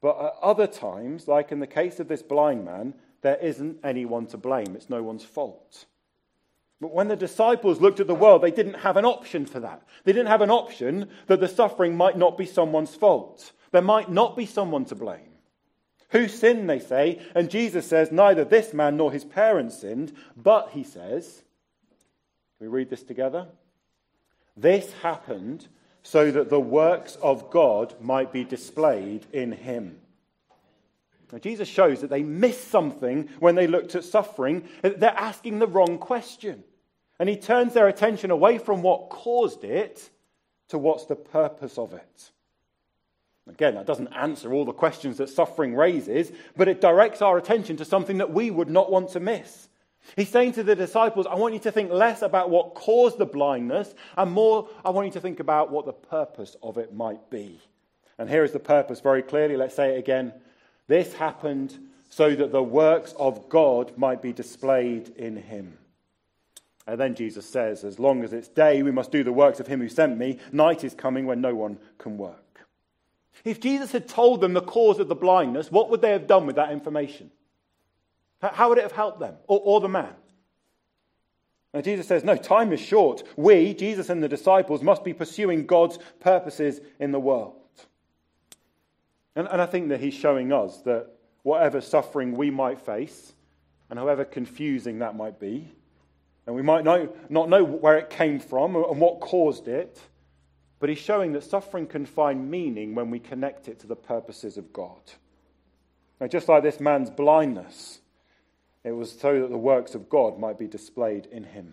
But 0.01 0.21
at 0.21 0.35
other 0.43 0.67
times, 0.67 1.29
like 1.29 1.51
in 1.51 1.61
the 1.61 1.67
case 1.67 1.99
of 1.99 2.09
this 2.09 2.23
blind 2.23 2.65
man, 2.65 2.95
there 3.23 3.37
isn't 3.37 3.79
anyone 3.83 4.27
to 4.27 4.37
blame. 4.37 4.77
It's 4.77 4.91
no 4.91 5.03
one's 5.03 5.25
fault. 5.25 5.87
But 6.79 6.93
when 6.93 7.09
the 7.09 7.17
disciples 7.17 7.81
looked 7.81 8.01
at 8.01 8.07
the 8.07 8.15
world, 8.15 8.43
they 8.43 8.51
didn't 8.51 8.75
have 8.75 8.99
an 8.99 9.07
option 9.07 9.47
for 9.47 9.61
that. 9.61 9.83
They 10.05 10.13
didn't 10.13 10.29
have 10.29 10.43
an 10.43 10.51
option 10.51 11.09
that 11.27 11.41
the 11.41 11.49
suffering 11.49 11.97
might 11.97 12.19
not 12.19 12.37
be 12.37 12.45
someone's 12.45 12.95
fault. 12.95 13.53
There 13.75 13.83
might 13.83 14.09
not 14.09 14.37
be 14.37 14.47
someone 14.47 14.85
to 14.85 14.95
blame. 14.95 15.33
Who 16.11 16.29
sinned, 16.29 16.71
they 16.71 16.79
say? 16.79 17.21
And 17.35 17.51
Jesus 17.51 17.85
says, 17.85 18.13
neither 18.13 18.45
this 18.45 18.73
man 18.73 18.97
nor 18.97 19.11
his 19.11 19.25
parents 19.25 19.81
sinned, 19.81 20.13
but, 20.37 20.71
he 20.71 20.85
says, 20.85 21.43
can 22.57 22.69
we 22.69 22.69
read 22.69 22.89
this 22.89 23.03
together? 23.03 23.49
This 24.57 24.93
happened 25.03 25.67
so 26.05 26.31
that 26.31 26.51
the 26.51 26.61
works 26.61 27.17
of 27.17 27.51
God 27.51 28.01
might 28.01 28.33
be 28.33 28.45
displayed 28.45 29.27
in 29.33 29.51
him. 29.51 29.99
Now, 31.33 31.39
Jesus 31.39 31.67
shows 31.67 32.01
that 32.03 32.11
they 32.11 32.23
missed 32.23 32.69
something 32.69 33.29
when 33.41 33.57
they 33.57 33.67
looked 33.67 33.97
at 33.97 34.05
suffering. 34.05 34.69
They're 34.83 35.19
asking 35.19 35.59
the 35.59 35.67
wrong 35.67 35.99
question. 35.99 36.63
And 37.19 37.29
he 37.29 37.37
turns 37.37 37.75
their 37.75 37.89
attention 37.89 38.31
away 38.31 38.59
from 38.59 38.83
what 38.83 39.11
caused 39.11 39.65
it 39.65 40.11
to 40.69 40.79
what's 40.79 41.07
the 41.07 41.17
purpose 41.17 41.77
of 41.77 41.93
it. 41.93 42.31
Again, 43.49 43.75
that 43.75 43.87
doesn't 43.87 44.09
answer 44.09 44.53
all 44.53 44.65
the 44.65 44.73
questions 44.73 45.19
that 45.19 45.29
suffering 45.29 45.75
raises, 45.75 46.33
but 46.57 46.69
it 46.69 46.81
directs 46.81 47.21
our 47.21 47.37
attention 47.37 47.77
to 47.77 47.85
something 47.85 48.19
that 48.19 48.33
we 48.33 48.51
would 48.51 48.71
not 48.71 48.91
want 48.91 49.11
to 49.11 49.21
miss. 49.21 49.69
He's 50.17 50.29
saying 50.29 50.53
to 50.53 50.63
the 50.63 50.77
disciples, 50.77 51.27
I 51.27 51.35
want 51.35 51.55
you 51.55 51.61
to 51.61 51.73
think 51.73 51.91
less 51.91 52.23
about 52.23 52.51
what 52.51 52.75
caused 52.75 53.19
the 53.19 53.27
blindness 53.27 53.95
and 54.17 54.33
more, 54.33 54.69
I 54.85 54.91
want 54.91 55.07
you 55.07 55.13
to 55.13 55.21
think 55.21 55.41
about 55.41 55.71
what 55.71 55.87
the 55.87 55.93
purpose 55.93 56.57
of 56.63 56.79
it 56.79 56.95
might 56.95 57.31
be. 57.31 57.61
And 58.19 58.29
here 58.29 58.45
is 58.45 58.53
the 58.53 58.59
purpose 58.59 59.01
very 59.01 59.23
clearly. 59.23 59.57
Let's 59.57 59.75
say 59.75 59.95
it 59.95 59.99
again. 59.99 60.33
This 60.87 61.15
happened 61.15 61.79
so 62.11 62.35
that 62.35 62.53
the 62.53 62.63
works 62.63 63.13
of 63.19 63.49
God 63.49 63.97
might 63.97 64.23
be 64.23 64.33
displayed 64.33 65.09
in 65.17 65.37
him. 65.37 65.79
And 66.87 67.01
then 67.01 67.15
Jesus 67.15 67.49
says, 67.49 67.83
As 67.83 67.99
long 67.99 68.23
as 68.23 68.33
it's 68.33 68.49
day, 68.49 68.83
we 68.83 68.91
must 68.91 69.11
do 69.11 69.25
the 69.25 69.33
works 69.33 69.59
of 69.59 69.67
him 69.67 69.81
who 69.81 69.89
sent 69.89 70.19
me. 70.19 70.39
Night 70.53 70.85
is 70.85 70.95
coming 70.95 71.27
when 71.27 71.41
no 71.41 71.55
one 71.55 71.79
can 71.99 72.19
work. 72.19 72.44
If 73.45 73.61
Jesus 73.61 73.93
had 73.93 74.09
told 74.09 74.41
them 74.41 74.53
the 74.53 74.61
cause 74.61 74.99
of 74.99 75.09
the 75.09 75.15
blindness, 75.15 75.71
what 75.71 75.91
would 75.91 76.01
they 76.01 76.13
have 76.13 76.27
done 76.27 76.47
with 76.47 76.57
that 76.57 76.71
information? 76.71 77.31
How 78.41 78.69
would 78.69 78.79
it 78.79 78.83
have 78.83 78.93
helped 78.93 79.21
them 79.21 79.37
or, 79.47 79.61
or 79.65 79.81
the 79.81 79.89
man? 79.89 80.15
Now, 81.73 81.81
Jesus 81.81 82.07
says, 82.07 82.23
No, 82.23 82.37
time 82.37 82.73
is 82.73 82.81
short. 82.81 83.25
We, 83.37 83.75
Jesus 83.75 84.09
and 84.09 84.23
the 84.23 84.29
disciples, 84.29 84.83
must 84.83 85.03
be 85.03 85.13
pursuing 85.13 85.67
God's 85.67 85.99
purposes 86.21 86.81
in 87.01 87.11
the 87.11 87.19
world. 87.19 87.57
And, 89.35 89.49
and 89.49 89.61
I 89.61 89.67
think 89.67 89.89
that 89.89 90.01
he's 90.01 90.15
showing 90.15 90.53
us 90.53 90.83
that 90.83 91.09
whatever 91.43 91.81
suffering 91.81 92.37
we 92.37 92.51
might 92.51 92.81
face, 92.81 93.33
and 93.91 93.99
however 93.99 94.25
confusing 94.25 95.01
that 95.01 95.17
might 95.17 95.41
be, 95.41 95.69
and 96.47 96.55
we 96.55 96.63
might 96.63 96.85
know, 96.85 97.13
not 97.29 97.49
know 97.49 97.65
where 97.65 97.99
it 97.99 98.11
came 98.11 98.39
from 98.39 98.77
and 98.77 99.01
what 99.01 99.21
caused 99.21 99.67
it, 99.67 100.01
but 100.85 100.91
he's 100.91 100.99
showing 100.99 101.33
that 101.33 101.43
suffering 101.43 101.87
can 101.87 102.05
find 102.05 102.51
meaning 102.51 102.95
when 102.95 103.09
we 103.09 103.19
connect 103.19 103.69
it 103.69 103.81
to 103.81 103.87
the 103.87 103.97
purposes 103.97 104.59
of 104.59 104.71
God. 104.71 105.01
Now, 106.21 106.27
just 106.27 106.47
like 106.47 106.63
this 106.63 106.79
man's 106.79 107.09
blindness, 107.09 108.01
it 108.85 108.93
was 108.93 109.11
so 109.11 109.41
that 109.41 109.49
the 109.49 109.57
works 109.57 109.95
of 109.95 110.11
God 110.11 110.39
might 110.39 110.59
be 110.59 110.67
displayed 110.67 111.25
in 111.33 111.43
him. 111.43 111.73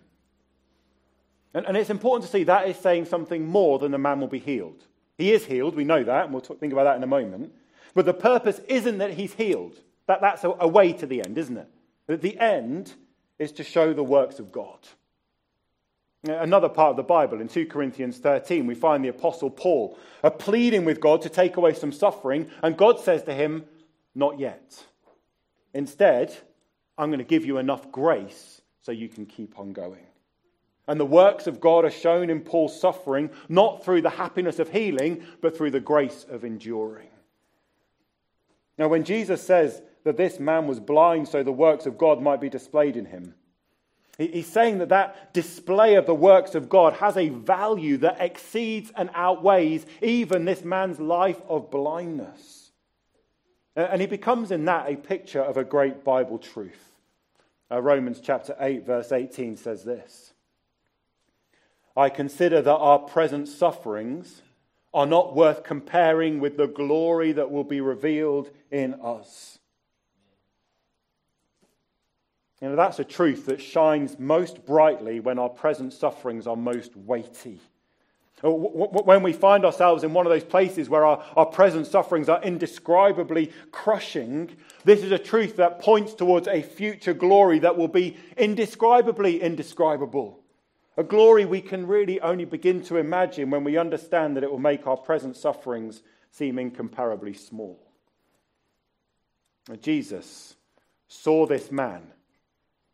And, 1.53 1.65
and 1.65 1.75
it's 1.75 1.89
important 1.89 2.25
to 2.25 2.31
see 2.31 2.45
that 2.45 2.69
is 2.69 2.77
saying 2.77 3.03
something 3.03 3.45
more 3.45 3.79
than 3.79 3.91
the 3.91 3.97
man 3.97 4.21
will 4.21 4.29
be 4.29 4.39
healed. 4.39 4.85
He 5.17 5.33
is 5.33 5.43
healed, 5.43 5.75
we 5.75 5.83
know 5.83 6.05
that, 6.05 6.23
and 6.23 6.33
we'll 6.33 6.39
talk, 6.39 6.61
think 6.61 6.71
about 6.71 6.85
that 6.85 6.95
in 6.95 7.03
a 7.03 7.05
moment. 7.05 7.51
But 7.93 8.05
the 8.05 8.13
purpose 8.13 8.61
isn't 8.69 8.99
that 8.99 9.15
he's 9.15 9.33
healed. 9.33 9.77
That, 10.07 10.21
that's 10.21 10.45
a, 10.45 10.53
a 10.57 10.69
way 10.69 10.93
to 10.93 11.05
the 11.05 11.21
end, 11.21 11.37
isn't 11.37 11.57
it? 11.57 11.67
That 12.07 12.21
the 12.21 12.39
end 12.39 12.93
is 13.39 13.51
to 13.51 13.65
show 13.65 13.91
the 13.91 14.05
works 14.05 14.39
of 14.39 14.53
God. 14.53 14.79
Another 16.23 16.69
part 16.69 16.91
of 16.91 16.97
the 16.97 17.03
Bible, 17.03 17.41
in 17.41 17.47
2 17.47 17.65
Corinthians 17.65 18.19
13, 18.19 18.67
we 18.67 18.75
find 18.75 19.03
the 19.03 19.09
Apostle 19.09 19.49
Paul 19.49 19.97
uh, 20.23 20.29
pleading 20.29 20.85
with 20.85 20.99
God 20.99 21.23
to 21.23 21.29
take 21.29 21.57
away 21.57 21.73
some 21.73 21.91
suffering, 21.91 22.47
and 22.61 22.77
God 22.77 22.99
says 22.99 23.23
to 23.23 23.33
him, 23.33 23.65
Not 24.13 24.39
yet. 24.39 24.85
Instead, 25.73 26.37
I'm 26.95 27.09
going 27.09 27.19
to 27.19 27.25
give 27.25 27.45
you 27.45 27.57
enough 27.57 27.91
grace 27.91 28.61
so 28.81 28.91
you 28.91 29.09
can 29.09 29.25
keep 29.25 29.57
on 29.57 29.73
going. 29.73 30.05
And 30.87 30.99
the 30.99 31.05
works 31.05 31.47
of 31.47 31.59
God 31.59 31.85
are 31.85 31.91
shown 31.91 32.29
in 32.29 32.41
Paul's 32.41 32.79
suffering, 32.79 33.31
not 33.49 33.83
through 33.83 34.01
the 34.01 34.09
happiness 34.09 34.59
of 34.59 34.69
healing, 34.69 35.23
but 35.41 35.57
through 35.57 35.71
the 35.71 35.79
grace 35.79 36.25
of 36.29 36.43
enduring. 36.43 37.07
Now, 38.77 38.89
when 38.89 39.03
Jesus 39.03 39.41
says 39.41 39.81
that 40.03 40.17
this 40.17 40.39
man 40.39 40.67
was 40.67 40.79
blind 40.79 41.27
so 41.27 41.41
the 41.41 41.51
works 41.51 41.85
of 41.85 41.97
God 41.97 42.21
might 42.21 42.41
be 42.41 42.49
displayed 42.49 42.97
in 42.97 43.05
him, 43.05 43.33
he's 44.27 44.47
saying 44.47 44.79
that 44.79 44.89
that 44.89 45.33
display 45.33 45.95
of 45.95 46.05
the 46.05 46.15
works 46.15 46.55
of 46.55 46.69
God 46.69 46.93
has 46.93 47.17
a 47.17 47.29
value 47.29 47.97
that 47.97 48.17
exceeds 48.19 48.91
and 48.95 49.09
outweighs 49.13 49.85
even 50.01 50.45
this 50.45 50.63
man's 50.63 50.99
life 50.99 51.41
of 51.47 51.71
blindness. 51.71 52.71
And 53.75 54.01
he 54.01 54.07
becomes 54.07 54.51
in 54.51 54.65
that 54.65 54.91
a 54.91 54.95
picture 54.95 55.41
of 55.41 55.57
a 55.57 55.63
great 55.63 56.03
Bible 56.03 56.37
truth. 56.37 56.91
Uh, 57.71 57.81
Romans 57.81 58.19
chapter 58.21 58.55
8, 58.59 58.85
verse 58.85 59.11
18 59.11 59.55
says 59.55 59.83
this 59.83 60.33
I 61.95 62.09
consider 62.09 62.61
that 62.61 62.75
our 62.75 62.99
present 62.99 63.47
sufferings 63.47 64.41
are 64.93 65.05
not 65.05 65.35
worth 65.35 65.63
comparing 65.63 66.39
with 66.39 66.57
the 66.57 66.67
glory 66.67 67.31
that 67.31 67.49
will 67.49 67.63
be 67.63 67.79
revealed 67.79 68.49
in 68.71 68.93
us. 68.95 69.59
You 72.61 72.69
know, 72.69 72.75
that's 72.75 72.99
a 72.99 73.03
truth 73.03 73.47
that 73.47 73.59
shines 73.59 74.19
most 74.19 74.65
brightly 74.65 75.19
when 75.19 75.39
our 75.39 75.49
present 75.49 75.93
sufferings 75.93 76.45
are 76.45 76.55
most 76.55 76.95
weighty. 76.95 77.59
Uh, 78.43 78.49
when 78.51 79.23
we 79.23 79.33
find 79.33 79.65
ourselves 79.65 80.03
in 80.03 80.13
one 80.13 80.25
of 80.25 80.31
those 80.31 80.43
places 80.43 80.89
where 80.89 81.05
our, 81.05 81.23
our 81.35 81.45
present 81.45 81.87
sufferings 81.87 82.29
are 82.29 82.41
indescribably 82.43 83.51
crushing, 83.71 84.55
this 84.83 85.03
is 85.03 85.11
a 85.11 85.17
truth 85.17 85.57
that 85.57 85.79
points 85.79 86.13
towards 86.13 86.47
a 86.47 86.61
future 86.61 87.13
glory 87.13 87.59
that 87.59 87.77
will 87.77 87.87
be 87.87 88.17
indescribably 88.37 89.41
indescribable. 89.41 90.39
A 90.97 91.03
glory 91.03 91.45
we 91.45 91.61
can 91.61 91.87
really 91.87 92.19
only 92.21 92.45
begin 92.45 92.83
to 92.83 92.97
imagine 92.97 93.49
when 93.49 93.63
we 93.63 93.77
understand 93.77 94.35
that 94.35 94.43
it 94.43 94.51
will 94.51 94.59
make 94.59 94.85
our 94.85 94.97
present 94.97 95.35
sufferings 95.35 96.03
seem 96.29 96.59
incomparably 96.59 97.33
small. 97.33 97.79
Uh, 99.69 99.75
Jesus 99.77 100.55
saw 101.07 101.45
this 101.45 101.71
man 101.71 102.11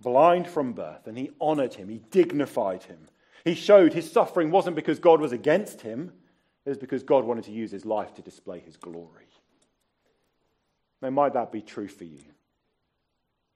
blind 0.02 0.48
from 0.48 0.74
birth 0.74 1.08
and 1.08 1.18
he 1.18 1.32
honored 1.40 1.76
him, 1.76 1.90
he 1.90 2.02
dignified 2.12 2.84
him. 2.84 3.10
He 3.44 3.56
showed 3.56 3.94
his 3.94 4.12
suffering 4.12 4.52
wasn't 4.52 4.76
because 4.76 5.00
God 5.00 5.22
was 5.22 5.32
against 5.32 5.82
him, 5.82 6.12
it 6.66 6.70
was 6.70 6.78
because 6.78 7.04
God 7.04 7.24
wanted 7.24 7.46
to 7.46 7.52
use 7.52 7.72
his 7.72 7.86
life 7.86 8.14
to 8.16 8.22
display 8.22 8.60
his 8.60 8.76
glory. 8.76 9.28
Now, 11.02 11.12
might 11.12 11.34
that 11.34 11.52
be 11.52 11.62
true 11.62 11.88
for 11.88 12.04
you? 12.04 12.24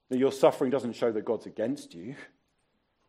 That 0.10 0.20
your 0.20 0.32
suffering 0.32 0.72
doesn't 0.72 0.94
show 0.94 1.12
that 1.12 1.26
God's 1.26 1.46
against 1.46 1.94
you 1.94 2.16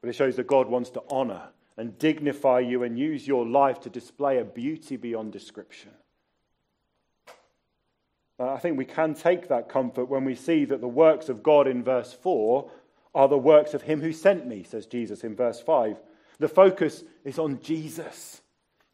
but 0.03 0.09
it 0.09 0.15
shows 0.15 0.37
that 0.37 0.47
God 0.47 0.69
wants 0.69 0.91
to 0.91 1.03
honor 1.09 1.49
and 1.79 1.97
dignify 1.97 2.59
you 2.59 2.83
and 2.83 2.99
use 2.99 3.27
your 3.27 3.47
life 3.47 3.81
to 3.81 3.89
display 3.89 4.39
a 4.39 4.45
beauty 4.45 4.97
beyond 4.97 5.33
description. 5.33 5.93
Uh, 8.39 8.53
I 8.53 8.59
think 8.59 8.77
we 8.77 8.85
can 8.85 9.15
take 9.15 9.49
that 9.49 9.69
comfort 9.69 10.07
when 10.07 10.25
we 10.25 10.35
see 10.35 10.65
that 10.67 10.81
the 10.81 10.89
works 10.89 11.29
of 11.29 11.43
God 11.43 11.69
in 11.69 11.85
verse 11.85 12.13
4 12.13 12.69
are 13.15 13.29
the 13.29 13.39
works 13.39 13.75
of 13.75 13.83
Him 13.83 14.01
who 14.01 14.13
sent 14.13 14.47
me, 14.47 14.63
says 14.63 14.87
Jesus 14.87 15.25
in 15.25 15.37
verse 15.37 15.61
5. 15.61 15.97
The 16.39 16.49
focus 16.49 17.05
is 17.25 17.39
on 17.39 17.61
Jesus. 17.61 18.41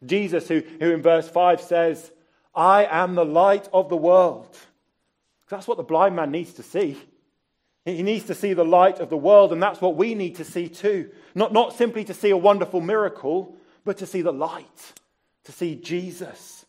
Jesus, 0.05 0.47
who, 0.47 0.61
who 0.79 0.91
in 0.91 1.01
verse 1.01 1.27
5 1.27 1.61
says, 1.61 2.11
I 2.53 2.85
am 2.85 3.15
the 3.15 3.25
light 3.25 3.67
of 3.73 3.89
the 3.89 3.97
world. 3.97 4.57
That's 5.49 5.67
what 5.67 5.77
the 5.77 5.83
blind 5.83 6.15
man 6.15 6.31
needs 6.31 6.53
to 6.53 6.63
see. 6.63 6.97
He 7.85 8.03
needs 8.03 8.25
to 8.25 8.35
see 8.35 8.53
the 8.53 8.65
light 8.65 8.99
of 8.99 9.09
the 9.09 9.17
world, 9.17 9.51
and 9.51 9.63
that's 9.63 9.81
what 9.81 9.95
we 9.95 10.13
need 10.13 10.35
to 10.35 10.43
see 10.43 10.67
too. 10.67 11.09
Not, 11.33 11.53
not 11.53 11.73
simply 11.73 12.03
to 12.05 12.13
see 12.13 12.29
a 12.29 12.37
wonderful 12.37 12.81
miracle, 12.81 13.55
but 13.83 13.97
to 13.97 14.05
see 14.05 14.21
the 14.21 14.33
light, 14.33 14.93
to 15.45 15.51
see 15.51 15.75
Jesus. 15.75 16.65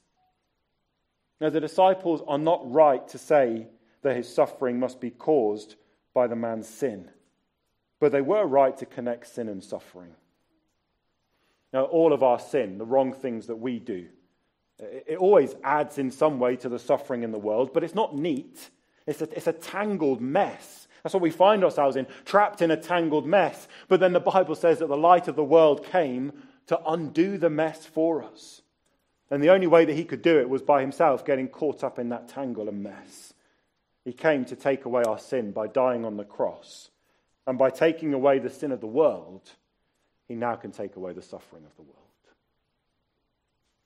Now, 1.40 1.50
the 1.50 1.60
disciples 1.60 2.22
are 2.26 2.38
not 2.38 2.70
right 2.70 3.06
to 3.08 3.18
say 3.18 3.66
that 4.02 4.16
his 4.16 4.32
suffering 4.32 4.78
must 4.78 5.00
be 5.00 5.10
caused 5.10 5.76
by 6.14 6.26
the 6.26 6.36
man's 6.36 6.68
sin, 6.68 7.10
but 8.00 8.12
they 8.12 8.22
were 8.22 8.46
right 8.46 8.76
to 8.78 8.86
connect 8.86 9.28
sin 9.28 9.48
and 9.48 9.62
suffering. 9.62 10.14
Now, 11.72 11.84
all 11.84 12.12
of 12.12 12.22
our 12.22 12.40
sin, 12.40 12.78
the 12.78 12.86
wrong 12.86 13.12
things 13.12 13.46
that 13.46 13.56
we 13.56 13.78
do, 13.78 14.06
it 14.80 15.18
always 15.18 15.54
adds 15.62 15.98
in 15.98 16.10
some 16.10 16.40
way 16.40 16.56
to 16.56 16.68
the 16.68 16.78
suffering 16.78 17.22
in 17.22 17.32
the 17.32 17.38
world, 17.38 17.72
but 17.72 17.84
it's 17.84 17.94
not 17.94 18.16
neat. 18.16 18.70
It's 19.06 19.20
a, 19.20 19.28
it's 19.36 19.46
a 19.46 19.52
tangled 19.52 20.20
mess. 20.20 20.88
That's 21.02 21.14
what 21.14 21.22
we 21.22 21.30
find 21.30 21.62
ourselves 21.62 21.96
in, 21.96 22.06
trapped 22.24 22.62
in 22.62 22.70
a 22.70 22.76
tangled 22.76 23.26
mess. 23.26 23.68
But 23.88 24.00
then 24.00 24.12
the 24.12 24.20
Bible 24.20 24.54
says 24.54 24.78
that 24.78 24.88
the 24.88 24.96
light 24.96 25.28
of 25.28 25.36
the 25.36 25.44
world 25.44 25.84
came 25.84 26.32
to 26.66 26.80
undo 26.86 27.38
the 27.38 27.50
mess 27.50 27.84
for 27.84 28.22
us. 28.22 28.62
And 29.30 29.42
the 29.42 29.50
only 29.50 29.66
way 29.66 29.84
that 29.84 29.94
he 29.94 30.04
could 30.04 30.22
do 30.22 30.38
it 30.38 30.48
was 30.48 30.62
by 30.62 30.80
himself 30.80 31.24
getting 31.24 31.48
caught 31.48 31.84
up 31.84 31.98
in 31.98 32.08
that 32.08 32.28
tangle 32.28 32.68
and 32.68 32.82
mess. 32.82 33.34
He 34.04 34.12
came 34.12 34.44
to 34.46 34.56
take 34.56 34.84
away 34.86 35.02
our 35.04 35.18
sin 35.18 35.52
by 35.52 35.68
dying 35.68 36.04
on 36.04 36.16
the 36.16 36.24
cross. 36.24 36.90
And 37.46 37.58
by 37.58 37.70
taking 37.70 38.14
away 38.14 38.38
the 38.38 38.50
sin 38.50 38.72
of 38.72 38.80
the 38.80 38.86
world, 38.86 39.50
he 40.28 40.34
now 40.34 40.54
can 40.54 40.70
take 40.70 40.96
away 40.96 41.12
the 41.12 41.22
suffering 41.22 41.64
of 41.64 41.74
the 41.76 41.82
world. 41.82 41.96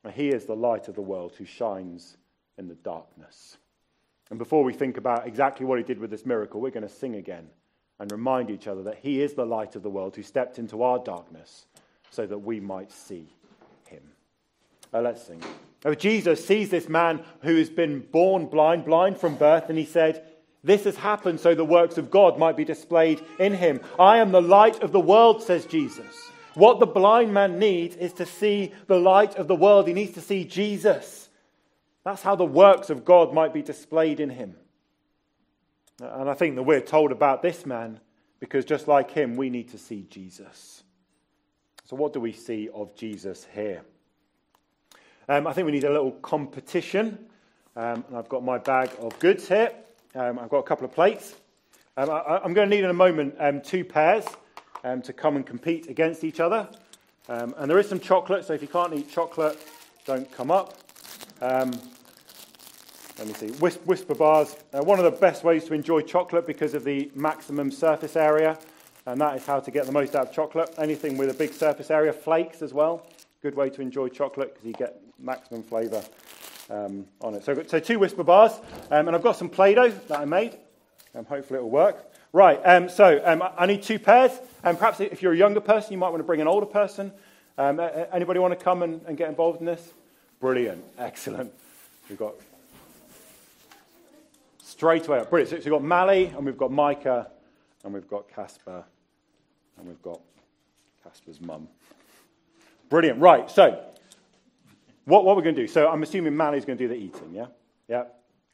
And 0.05 0.13
he 0.13 0.29
is 0.29 0.45
the 0.45 0.57
light 0.57 0.89
of 0.89 0.95
the 0.95 1.03
world 1.03 1.35
who 1.37 1.45
shines 1.45 2.17
in 2.59 2.69
the 2.69 2.75
darkness. 2.75 3.57
And 4.31 4.39
before 4.39 4.65
we 4.65 4.73
think 4.73 4.97
about 4.97 5.27
exactly 5.27 5.65
what 5.65 5.79
he 5.79 5.85
did 5.85 5.99
with 5.99 6.11
this 6.11 6.27
miracle, 6.27 6.61
we're 6.61 6.71
going 6.71 6.87
to 6.87 6.95
sing 6.95 7.17
again 7.17 7.49
and 7.99 8.11
remind 8.11 8.51
each 8.51 8.67
other 8.67 8.83
that 8.83 8.99
he 9.01 9.23
is 9.23 9.35
the 9.35 9.47
light 9.47 9.77
of 9.77 9.83
the 9.83 9.91
world 9.91 10.17
who 10.17 10.23
stepped 10.23 10.59
into 10.59 10.83
our 10.83 10.99
darkness 10.99 11.67
so 12.11 12.27
that 12.27 12.39
we 12.39 12.61
might 12.61 12.91
see 12.91 13.27
him. 13.87 14.03
Now 14.93 15.01
let's 15.01 15.23
sing. 15.23 15.43
Now, 15.85 15.95
Jesus 15.95 16.45
sees 16.45 16.71
this 16.71 16.89
man 16.89 17.23
who 17.43 17.57
has 17.57 17.69
been 17.69 18.01
born 18.01 18.47
blind, 18.47 18.85
blind 18.85 19.19
from 19.19 19.37
birth, 19.37 19.69
and 19.69 19.79
he 19.79 19.85
said, 19.85 20.25
This 20.65 20.85
has 20.85 20.97
happened 20.97 21.41
so 21.41 21.55
the 21.55 21.65
works 21.65 21.99
of 21.99 22.11
God 22.11 22.39
might 22.39 22.57
be 22.57 22.65
displayed 22.65 23.23
in 23.39 23.53
him. 23.53 23.81
I 23.99 24.17
am 24.17 24.33
the 24.33 24.41
light 24.41 24.83
of 24.83 24.93
the 24.93 25.01
world, 25.01 25.43
says 25.43 25.67
Jesus. 25.67 26.31
What 26.55 26.81
the 26.81 26.87
blind 26.87 27.35
man 27.35 27.59
needs 27.59 27.97
is 27.97 28.15
to 28.15 28.27
see 28.27 28.73
the 28.87 28.99
light 28.99 29.37
of 29.37 29.47
the 29.47 29.55
world. 29.55 29.87
He 29.87 29.93
needs 29.93 30.13
to 30.13 30.23
see 30.23 30.45
Jesus. 30.45 31.29
That's 32.03 32.23
how 32.23 32.35
the 32.35 32.47
works 32.47 32.89
of 32.89 33.05
God 33.05 33.35
might 33.35 33.53
be 33.53 33.61
displayed 33.61 34.21
in 34.21 34.31
him. 34.31 34.57
And 36.01 36.31
I 36.31 36.35
think 36.35 36.55
that 36.57 36.63
we're 36.63 36.81
told 36.81 37.13
about 37.13 37.43
this 37.43 37.67
man 37.67 38.01
because 38.41 38.65
just 38.65 38.89
like 38.89 39.11
him, 39.11 39.37
we 39.37 39.51
need 39.51 39.69
to 39.71 39.79
see 39.79 40.07
Jesus. 40.09 40.83
So, 41.85 41.97
what 41.97 42.13
do 42.13 42.21
we 42.21 42.33
see 42.33 42.69
of 42.75 42.97
Jesus 42.97 43.47
here? 43.55 43.83
Um, 45.29 45.47
I 45.47 45.53
think 45.53 45.67
we 45.67 45.73
need 45.73 45.85
a 45.85 45.91
little 45.91 46.13
competition. 46.13 47.19
Um, 47.77 48.05
and 48.09 48.17
I've 48.17 48.29
got 48.29 48.45
my 48.45 48.59
bag 48.59 48.91
of 49.01 49.19
goods 49.19 49.49
here. 49.49 49.73
Um, 50.17 50.39
I've 50.39 50.49
got 50.49 50.59
a 50.59 50.63
couple 50.63 50.85
of 50.85 50.93
plates. 50.93 51.35
Um, 51.97 52.09
I, 52.09 52.41
am 52.45 52.55
going 52.55 52.71
to 52.71 52.77
need 52.77 52.85
in 52.85 52.91
a 52.91 52.95
moment 52.95 53.35
um, 53.41 53.61
two 53.61 53.85
pairs 53.85 54.25
um, 54.85 55.03
to 55.03 55.13
come 55.13 55.35
and 55.35 55.45
compete 55.45 55.89
against 55.89 56.23
each 56.23 56.39
other. 56.39 56.69
and 57.29 57.69
there 57.69 57.79
is 57.81 57.89
some 57.89 57.99
chocolate, 57.99 58.45
so 58.45 58.53
if 58.53 58.63
you 58.63 58.69
can't 58.69 58.95
eat 58.95 59.11
chocolate, 59.11 59.59
don't 60.07 60.31
come 60.31 60.53
up. 60.53 60.79
Um, 61.41 61.73
let 63.19 63.27
me 63.27 63.35
see, 63.35 63.49
Wispa 63.49 64.17
bars. 64.17 64.57
Uh, 64.73 64.83
one 64.85 65.01
of 65.01 65.05
the 65.05 65.11
best 65.11 65.43
ways 65.43 65.65
to 65.65 65.75
enjoy 65.75 66.01
chocolate 66.01 66.47
because 66.47 66.75
of 66.75 66.85
the 66.85 67.11
maximum 67.17 67.73
surface 67.73 68.15
area, 68.15 68.57
and 69.07 69.21
that 69.21 69.37
is 69.37 69.45
how 69.45 69.59
to 69.59 69.71
get 69.71 69.87
the 69.87 69.93
most 69.93 70.15
out 70.15 70.29
of 70.29 70.33
chocolate. 70.33 70.73
Anything 70.79 71.17
with 71.17 71.29
a 71.29 71.35
big 71.35 71.53
surface 71.53 71.91
area, 71.91 72.13
flakes 72.13 72.63
as 72.63 72.73
well. 72.73 73.07
Good 73.43 73.57
way 73.57 73.69
to 73.71 73.83
enjoy 73.83 74.09
chocolate 74.09 74.55
because 74.55 74.67
you 74.67 74.75
get 74.75 75.01
maximum 75.19 75.65
flavour 75.65 76.05
um, 76.71 77.07
on 77.21 77.35
it. 77.35 77.45
So, 77.45 77.63
so 77.65 77.79
two 77.79 77.99
Wispa 77.99 78.25
bars, 78.25 78.53
um, 78.91 79.07
and 79.09 79.17
I've 79.17 79.23
got 79.23 79.37
some 79.37 79.49
Play 79.49 79.75
Doh 79.75 79.91
that 79.91 80.21
I 80.21 80.25
made. 80.25 80.57
Um, 81.15 81.25
hopefully 81.25 81.59
it'll 81.59 81.71
work. 81.71 82.13
Right, 82.33 82.61
um, 82.65 82.89
so 82.89 83.21
um, 83.25 83.43
I 83.57 83.67
need 83.67 83.83
two 83.83 83.99
pairs. 83.99 84.33
And 84.65 84.71
um, 84.71 84.77
perhaps 84.77 84.99
if 84.99 85.23
you're 85.23 85.33
a 85.33 85.37
younger 85.37 85.61
person, 85.61 85.93
you 85.93 85.99
might 85.99 86.09
want 86.09 86.21
to 86.21 86.25
bring 86.25 86.41
an 86.41 86.49
older 86.49 86.67
person. 86.67 87.13
Anybody 87.57 88.41
want 88.41 88.59
to 88.59 88.65
come 88.65 88.83
and, 88.83 89.01
and 89.07 89.17
get 89.17 89.29
involved 89.29 89.61
in 89.61 89.67
this? 89.67 89.93
Brilliant, 90.41 90.83
excellent. 90.99 91.53
We've 92.09 92.19
got 92.19 92.35
straight 94.63 95.07
away 95.07 95.21
up. 95.21 95.31
Brilliant. 95.31 95.51
So, 95.51 95.57
so 95.59 95.65
we've 95.65 95.81
got 95.81 95.85
Mally, 95.85 96.27
and 96.27 96.45
we've 96.45 96.59
got 96.59 96.73
Micah, 96.73 97.29
and 97.85 97.95
we've 97.95 98.09
got 98.09 98.29
Casper, 98.29 98.83
and 99.79 99.87
we've 99.87 100.03
got 100.03 100.21
Casper's 101.05 101.41
mum. 101.41 101.69
Brilliant. 102.91 103.21
Right, 103.21 103.49
so 103.49 103.81
what, 105.05 105.25
what 105.25 105.37
we're 105.37 105.43
going 105.43 105.55
to 105.55 105.63
do. 105.63 105.69
So 105.69 105.89
I'm 105.89 106.03
assuming 106.03 106.37
Mally's 106.37 106.65
going 106.65 106.79
to 106.79 106.85
do 106.85 106.89
the 106.89 106.97
eating, 107.01 107.33
yeah? 107.33 107.47
Yeah. 107.89 108.05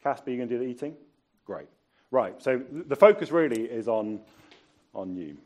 Casper, 0.03 0.31
you're 0.31 0.39
going 0.39 0.49
to 0.49 0.59
do 0.59 0.65
the 0.65 0.71
eating? 0.71 0.97
Great. 1.45 1.69
Right, 2.11 2.43
so 2.43 2.61
the 2.71 2.97
focus 2.97 3.31
really 3.31 3.63
is 3.63 3.87
on, 3.87 4.21
on 4.95 5.15
you. 5.15 5.37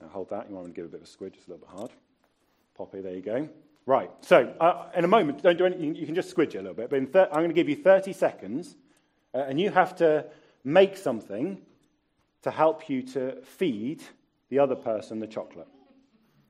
Now 0.00 0.08
hold 0.08 0.30
that. 0.30 0.48
You 0.48 0.56
want 0.56 0.66
to 0.66 0.72
give 0.72 0.86
a 0.86 0.88
bit 0.88 1.00
of 1.00 1.06
a 1.06 1.10
squid, 1.10 1.34
just 1.34 1.46
a 1.46 1.52
little 1.52 1.66
bit 1.66 1.76
hard. 1.76 1.90
Poppy, 2.76 3.00
there 3.00 3.14
you 3.14 3.22
go. 3.22 3.48
Right, 3.86 4.10
so 4.20 4.52
uh, 4.60 4.86
in 4.96 5.04
a 5.04 5.08
moment, 5.08 5.42
don't 5.42 5.58
do 5.58 5.66
anything, 5.66 5.94
you 5.94 6.06
can 6.06 6.14
just 6.14 6.34
squidge 6.34 6.54
it 6.54 6.56
a 6.56 6.62
little 6.62 6.74
bit, 6.74 6.90
but 6.90 7.12
thir- 7.12 7.28
I'm 7.30 7.38
going 7.38 7.48
to 7.48 7.54
give 7.54 7.68
you 7.68 7.76
30 7.76 8.12
seconds, 8.12 8.76
uh, 9.34 9.38
and 9.38 9.60
you 9.60 9.70
have 9.70 9.94
to 9.96 10.26
make 10.64 10.96
something 10.96 11.58
to 12.42 12.50
help 12.50 12.88
you 12.88 13.02
to 13.02 13.40
feed 13.42 14.02
the 14.50 14.58
other 14.58 14.76
person 14.76 15.20
the 15.20 15.26
chocolate. 15.26 15.68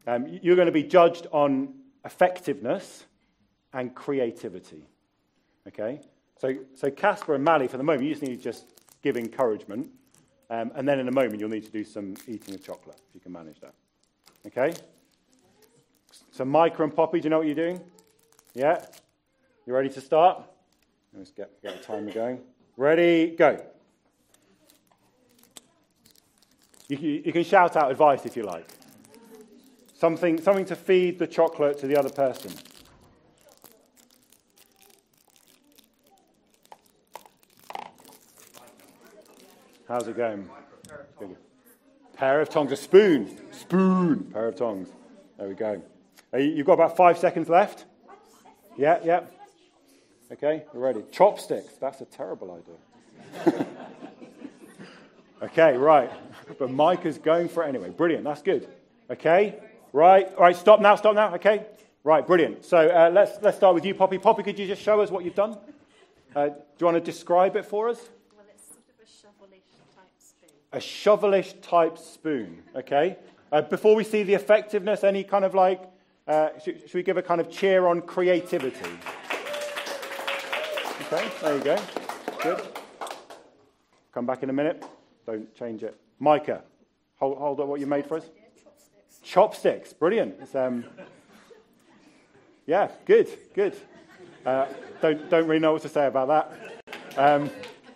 Um, 0.06 0.26
you're 0.42 0.56
going 0.56 0.66
to 0.66 0.72
be 0.72 0.82
judged 0.82 1.26
on 1.32 1.74
effectiveness 2.04 3.04
and 3.72 3.94
creativity. 3.94 4.84
Okay? 5.68 6.00
So, 6.38 6.56
so 6.74 6.90
Casper 6.90 7.34
and 7.34 7.44
Mally, 7.44 7.68
for 7.68 7.76
the 7.76 7.84
moment, 7.84 8.04
you 8.04 8.10
just 8.10 8.22
need 8.22 8.36
to 8.36 8.42
just 8.42 8.66
give 9.02 9.16
encouragement. 9.16 9.90
Um, 10.50 10.72
and 10.74 10.86
then 10.86 10.98
in 10.98 11.08
a 11.08 11.12
moment, 11.12 11.40
you'll 11.40 11.48
need 11.48 11.64
to 11.64 11.70
do 11.70 11.84
some 11.84 12.14
eating 12.26 12.54
of 12.54 12.64
chocolate, 12.64 13.00
if 13.08 13.14
you 13.14 13.20
can 13.20 13.32
manage 13.32 13.60
that. 13.60 13.74
Okay? 14.46 14.74
So, 16.30 16.44
Micah 16.44 16.82
and 16.82 16.94
Poppy, 16.94 17.20
do 17.20 17.24
you 17.24 17.30
know 17.30 17.38
what 17.38 17.46
you're 17.46 17.54
doing? 17.54 17.80
Yeah? 18.54 18.84
You 19.66 19.74
ready 19.74 19.88
to 19.90 20.00
start? 20.00 20.42
Let's 21.14 21.30
get, 21.30 21.62
get 21.62 21.78
the 21.78 21.84
timer 21.84 22.10
going. 22.10 22.40
Ready, 22.76 23.34
go. 23.36 23.62
You, 26.88 26.96
you, 26.96 27.22
you 27.26 27.32
can 27.32 27.44
shout 27.44 27.76
out 27.76 27.90
advice 27.90 28.26
if 28.26 28.36
you 28.36 28.42
like. 28.42 28.68
Something, 29.94 30.40
something 30.40 30.64
to 30.66 30.76
feed 30.76 31.18
the 31.18 31.26
chocolate 31.26 31.78
to 31.78 31.86
the 31.86 31.96
other 31.96 32.10
person. 32.10 32.50
How's 39.92 40.08
it 40.08 40.16
going? 40.16 40.48
Pair 42.16 42.40
of 42.40 42.48
tongs. 42.48 42.72
A 42.72 42.76
spoon. 42.76 43.28
Spoon. 43.50 44.24
Pair 44.32 44.48
of 44.48 44.56
tongs. 44.56 44.88
There 45.36 45.46
we 45.46 45.54
go. 45.54 45.82
You've 46.34 46.64
got 46.64 46.72
about 46.72 46.96
five 46.96 47.18
seconds 47.18 47.50
left. 47.50 47.84
Yeah, 48.78 49.00
yeah. 49.04 49.24
Okay, 50.32 50.64
we're 50.72 50.80
ready. 50.80 51.04
Chopsticks. 51.10 51.74
That's 51.74 52.00
a 52.00 52.06
terrible 52.06 52.58
idea. 53.44 53.66
okay, 55.42 55.76
right. 55.76 56.10
But 56.58 56.70
Mike 56.70 57.04
is 57.04 57.18
going 57.18 57.50
for 57.50 57.62
it 57.62 57.68
anyway. 57.68 57.90
Brilliant. 57.90 58.24
That's 58.24 58.40
good. 58.40 58.66
Okay, 59.10 59.56
right. 59.92 60.26
All 60.38 60.44
right, 60.44 60.56
stop 60.56 60.80
now, 60.80 60.96
stop 60.96 61.14
now. 61.14 61.34
Okay, 61.34 61.66
right, 62.02 62.26
brilliant. 62.26 62.64
So 62.64 62.78
uh, 62.78 63.10
let's, 63.12 63.32
let's 63.42 63.58
start 63.58 63.74
with 63.74 63.84
you, 63.84 63.94
Poppy. 63.94 64.16
Poppy, 64.16 64.42
could 64.42 64.58
you 64.58 64.66
just 64.66 64.80
show 64.80 65.02
us 65.02 65.10
what 65.10 65.22
you've 65.22 65.34
done? 65.34 65.58
Uh, 66.34 66.46
do 66.46 66.54
you 66.78 66.86
want 66.86 66.96
to 66.96 67.02
describe 67.02 67.56
it 67.56 67.66
for 67.66 67.90
us? 67.90 68.00
Well, 68.34 68.46
it's 68.48 68.66
sort 68.66 68.80
of 68.88 68.94
a 68.98 69.06
shovelish 69.06 69.68
type 69.94 70.08
spoon. 70.18 70.50
A 70.72 70.78
shovelish 70.78 71.60
type 71.60 71.98
spoon, 71.98 72.62
okay? 72.74 73.18
Uh, 73.50 73.60
before 73.62 73.94
we 73.94 74.04
see 74.04 74.22
the 74.22 74.32
effectiveness, 74.32 75.04
any 75.04 75.22
kind 75.22 75.44
of 75.44 75.54
like, 75.54 75.82
uh, 76.26 76.48
should, 76.64 76.80
should 76.80 76.94
we 76.94 77.02
give 77.02 77.18
a 77.18 77.22
kind 77.22 77.40
of 77.40 77.50
cheer 77.50 77.86
on 77.86 78.00
creativity? 78.00 78.90
Okay, 81.02 81.28
there 81.42 81.56
you 81.56 81.62
go. 81.62 81.78
Good. 82.42 82.62
Come 84.12 84.24
back 84.24 84.42
in 84.42 84.48
a 84.48 84.52
minute. 84.52 84.82
Don't 85.26 85.54
change 85.54 85.82
it. 85.82 85.98
Micah, 86.18 86.62
hold, 87.16 87.36
hold 87.36 87.60
up 87.60 87.66
what 87.66 87.80
you 87.80 87.86
made 87.86 88.06
for 88.06 88.16
us. 88.16 88.24
chopsticks. 88.24 89.18
Chopsticks, 89.22 89.92
brilliant. 89.92 90.56
Um, 90.56 90.84
yeah, 92.66 92.88
good, 93.04 93.28
good. 93.54 93.76
Uh, 94.46 94.66
don't, 95.02 95.28
don't 95.28 95.46
really 95.46 95.60
know 95.60 95.72
what 95.72 95.82
to 95.82 95.88
say 95.88 96.06
about 96.06 96.28
that. 96.28 97.18
Um, 97.18 97.50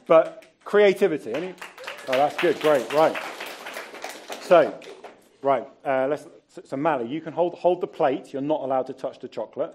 but 0.06 0.44
creativity, 0.64 1.32
any? 1.32 1.54
Oh, 2.08 2.12
that's 2.12 2.36
good, 2.36 2.60
great, 2.60 2.92
right. 2.92 3.16
So, 4.42 4.72
right, 5.42 5.66
uh, 5.84 6.06
let's, 6.08 6.26
so 6.64 6.76
Mally, 6.76 7.08
you 7.08 7.20
can 7.20 7.32
hold, 7.32 7.54
hold 7.54 7.80
the 7.80 7.88
plate. 7.88 8.32
You're 8.32 8.42
not 8.42 8.60
allowed 8.60 8.86
to 8.86 8.92
touch 8.92 9.18
the 9.18 9.26
chocolate. 9.26 9.74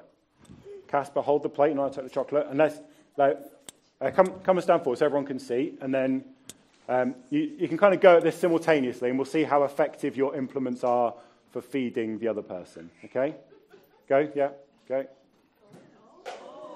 Casper, 0.88 1.22
hold 1.22 1.44
the 1.44 1.50
plate. 1.50 1.68
You're 1.68 1.76
not 1.76 1.82
allowed 1.84 1.94
to 1.94 1.96
touch 2.02 2.06
the 2.06 2.14
chocolate. 2.14 2.48
And 2.50 2.58
let's, 2.58 2.80
like, 3.18 3.38
uh, 4.00 4.12
come, 4.12 4.28
come 4.44 4.58
and 4.58 4.64
stand 4.64 4.82
forward 4.84 5.00
so 5.00 5.06
everyone 5.06 5.26
can 5.26 5.40
see. 5.40 5.74
And 5.82 5.94
then 5.94 6.24
um, 6.88 7.16
you, 7.30 7.52
you 7.58 7.68
can 7.68 7.78
kind 7.78 7.94
of 7.94 8.00
go 8.00 8.18
at 8.18 8.24
this 8.24 8.38
simultaneously, 8.38 9.10
and 9.10 9.20
we'll 9.20 9.26
see 9.26 9.44
how 9.44 9.64
effective 9.64 10.16
your 10.16 10.34
implements 10.36 10.86
are 10.86 11.14
for 11.52 11.62
feeding 11.62 12.18
the 12.18 12.30
other 12.30 12.42
person. 12.42 12.90
Okay? 13.04 13.36
Go, 14.08 14.30
yeah, 14.34 14.52
go. 14.88 15.06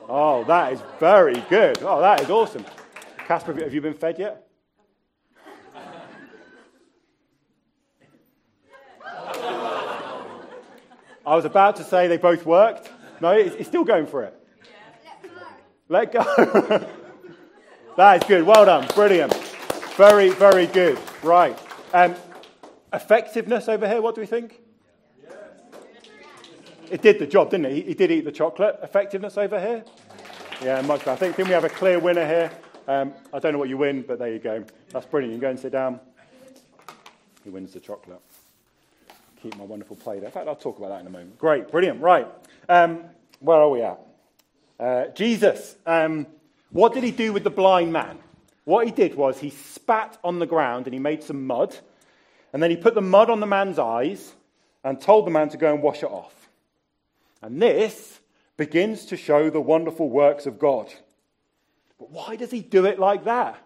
Oh, 0.10 0.44
that 0.44 0.74
is 0.74 0.82
very 1.00 1.42
good. 1.50 1.80
Oh, 1.82 2.02
that 2.02 2.22
is 2.22 2.30
awesome. 2.30 2.66
Casper, 3.26 3.54
have 3.54 3.74
you 3.74 3.82
been 3.82 3.94
fed 3.94 4.20
yet? 4.20 4.45
I 11.26 11.36
was 11.36 11.46
about 11.46 11.76
to 11.78 11.84
say 11.84 12.08
they 12.08 12.18
both 12.18 12.46
worked. 12.46 12.92
No, 13.20 13.42
he's 13.42 13.68
still 13.68 13.84
going 13.84 14.06
for 14.06 14.24
it. 14.24 14.40
Let 15.88 16.12
go. 16.12 16.24
that 17.98 18.22
is 18.22 18.28
good. 18.28 18.44
Well 18.44 18.66
done. 18.66 18.88
Brilliant. 18.94 19.34
Very, 19.96 20.30
very 20.30 20.68
good. 20.68 21.00
Right. 21.24 21.58
Um, 21.94 22.16
effectiveness 22.94 23.70
over 23.70 23.88
here, 23.88 24.02
what 24.02 24.16
do 24.16 24.22
we 24.22 24.28
think? 24.28 24.62
It 26.92 27.02
did 27.02 27.18
the 27.18 27.26
job, 27.26 27.50
didn't 27.50 27.68
it? 27.68 27.72
He, 27.74 27.82
he, 27.82 27.94
did 27.94 28.12
eat 28.12 28.26
the 28.26 28.32
chocolate. 28.32 28.80
Effectiveness 28.84 29.38
over 29.38 29.60
here? 29.60 29.84
Yeah, 30.62 30.82
much 30.82 31.00
better. 31.00 31.12
I 31.12 31.16
think, 31.16 31.36
think 31.36 31.48
we 31.48 31.54
have 31.54 31.64
a 31.64 31.70
clear 31.70 32.00
winner 32.00 32.28
here. 32.28 32.52
Um, 32.88 33.14
I 33.34 33.40
don't 33.40 33.54
know 33.54 33.60
what 33.60 33.70
you 33.70 33.78
win, 33.78 34.04
but 34.04 34.20
there 34.20 34.32
you 34.32 34.40
go. 34.40 34.64
That's 34.90 35.06
brilliant. 35.08 35.34
You 35.34 35.40
can 35.40 35.48
go 35.48 35.50
and 35.50 35.60
sit 35.60 35.72
down. 35.72 36.00
He 37.44 37.50
wins 37.50 37.74
the 37.74 37.80
chocolate. 37.80 38.22
Keep 39.46 39.58
my 39.58 39.64
wonderful 39.64 39.96
plate. 39.96 40.24
In 40.24 40.32
fact, 40.32 40.48
I'll 40.48 40.56
talk 40.56 40.80
about 40.80 40.90
that 40.90 41.02
in 41.02 41.06
a 41.06 41.12
moment. 41.12 41.38
Great, 41.38 41.70
brilliant. 41.70 42.02
Right. 42.02 42.28
Um, 42.68 43.04
where 43.42 43.58
are 43.60 43.70
we 43.70 43.84
at? 43.84 44.00
Uh, 44.80 45.06
Jesus. 45.10 45.76
Um, 45.86 46.26
what 46.72 46.96
did 46.96 47.04
he 47.04 47.12
do 47.12 47.32
with 47.32 47.44
the 47.44 47.52
blind 47.52 47.94
man? 47.94 48.18
What 48.64 48.88
he 48.88 48.92
did 48.92 49.14
was 49.14 49.38
he 49.38 49.52
spat 49.52 50.18
on 50.24 50.40
the 50.40 50.48
ground 50.48 50.88
and 50.88 50.96
he 50.96 51.00
made 51.00 51.22
some 51.22 51.46
mud. 51.46 51.78
And 52.54 52.64
then 52.64 52.72
he 52.72 52.76
put 52.76 52.96
the 52.96 53.04
mud 53.04 53.30
on 53.30 53.40
the 53.40 53.46
man's 53.46 53.78
eyes 53.78 54.34
and 54.84 55.00
told 55.00 55.28
the 55.28 55.32
man 55.32 55.50
to 55.50 55.58
go 55.58 55.72
and 55.72 55.84
wash 55.84 56.02
it 56.02 56.10
off. 56.10 56.50
And 57.44 57.62
this 57.62 58.20
begins 58.58 59.06
to 59.06 59.16
show 59.16 59.52
the 59.52 59.62
wonderful 59.62 60.10
works 60.10 60.48
of 60.48 60.58
God. 60.58 60.92
But 62.00 62.10
why 62.10 62.36
does 62.36 62.50
he 62.50 62.62
do 62.62 62.88
it 62.88 62.98
like 62.98 63.26
that? 63.26 63.62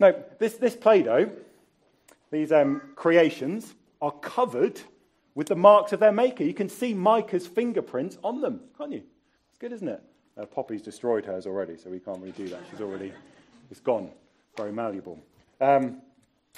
No, 0.00 0.14
this, 0.38 0.54
this 0.54 0.74
Play 0.74 1.02
Doh, 1.02 1.30
these 2.30 2.50
um, 2.50 2.80
creations, 2.96 3.74
are 4.02 4.12
covered 4.12 4.80
with 5.34 5.46
the 5.46 5.56
marks 5.56 5.92
of 5.92 6.00
their 6.00 6.12
maker. 6.12 6.44
You 6.44 6.52
can 6.52 6.68
see 6.68 6.92
Micah's 6.92 7.46
fingerprints 7.46 8.18
on 8.22 8.42
them, 8.42 8.60
can't 8.76 8.92
you? 8.92 9.02
It's 9.48 9.58
good, 9.58 9.72
isn't 9.72 9.88
it? 9.88 10.02
Uh, 10.36 10.44
Poppy's 10.44 10.82
destroyed 10.82 11.24
hers 11.24 11.46
already, 11.46 11.76
so 11.76 11.88
we 11.88 12.00
can't 12.00 12.18
really 12.18 12.32
do 12.32 12.48
that. 12.48 12.60
She's 12.70 12.80
already, 12.80 13.12
it's 13.70 13.80
gone. 13.80 14.10
Very 14.56 14.72
malleable. 14.72 15.18
Um, 15.60 16.02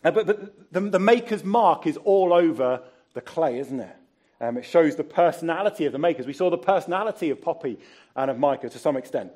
uh, 0.03 0.11
but, 0.11 0.27
but 0.27 0.73
the, 0.73 0.81
the 0.81 0.99
maker's 0.99 1.45
mark 1.45 1.87
is 1.87 1.97
all 1.99 2.33
over 2.33 2.83
the 3.13 3.21
clay, 3.21 3.59
isn't 3.59 3.79
it? 3.79 3.97
Um, 4.41 4.57
it 4.57 4.65
shows 4.65 4.97
the 4.97 5.05
personality 5.05 5.87
of 5.87 5.93
the 5.93 5.99
makers. 5.99 6.27
We 6.27 6.33
saw 6.33 6.51
the 6.51 6.59
personality 6.59 7.31
of 7.31 7.41
Poppy 7.41 7.79
and 8.17 8.31
of 8.31 8.39
Micah 8.39 8.69
to 8.69 8.79
some 8.79 8.97
extent. 8.97 9.33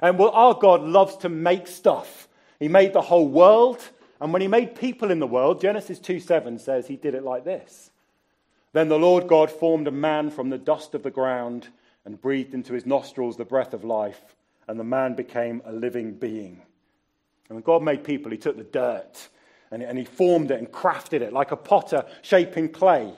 And 0.00 0.18
well, 0.18 0.30
our 0.30 0.54
God 0.54 0.82
loves 0.82 1.16
to 1.18 1.28
make 1.28 1.66
stuff. 1.66 2.28
He 2.58 2.68
made 2.68 2.92
the 2.92 3.00
whole 3.00 3.28
world, 3.28 3.80
and 4.22 4.32
when 4.32 4.40
he 4.40 4.46
made 4.46 4.76
people 4.76 5.10
in 5.10 5.18
the 5.18 5.26
world, 5.26 5.60
Genesis 5.60 5.98
2 5.98 6.20
7 6.20 6.60
says 6.60 6.86
he 6.86 6.94
did 6.94 7.16
it 7.16 7.24
like 7.24 7.44
this. 7.44 7.90
Then 8.72 8.88
the 8.88 8.98
Lord 8.98 9.26
God 9.26 9.50
formed 9.50 9.88
a 9.88 9.90
man 9.90 10.30
from 10.30 10.48
the 10.48 10.58
dust 10.58 10.94
of 10.94 11.02
the 11.02 11.10
ground 11.10 11.66
and 12.04 12.22
breathed 12.22 12.54
into 12.54 12.72
his 12.72 12.86
nostrils 12.86 13.36
the 13.36 13.44
breath 13.44 13.74
of 13.74 13.82
life, 13.82 14.36
and 14.68 14.78
the 14.78 14.84
man 14.84 15.14
became 15.14 15.60
a 15.64 15.72
living 15.72 16.14
being. 16.14 16.62
And 17.48 17.56
when 17.56 17.64
God 17.64 17.82
made 17.82 18.04
people, 18.04 18.30
he 18.30 18.38
took 18.38 18.56
the 18.56 18.62
dirt 18.62 19.28
and, 19.72 19.82
and 19.82 19.98
he 19.98 20.04
formed 20.04 20.52
it 20.52 20.60
and 20.60 20.70
crafted 20.70 21.20
it 21.20 21.32
like 21.32 21.50
a 21.50 21.56
potter 21.56 22.06
shaping 22.22 22.68
clay 22.68 23.12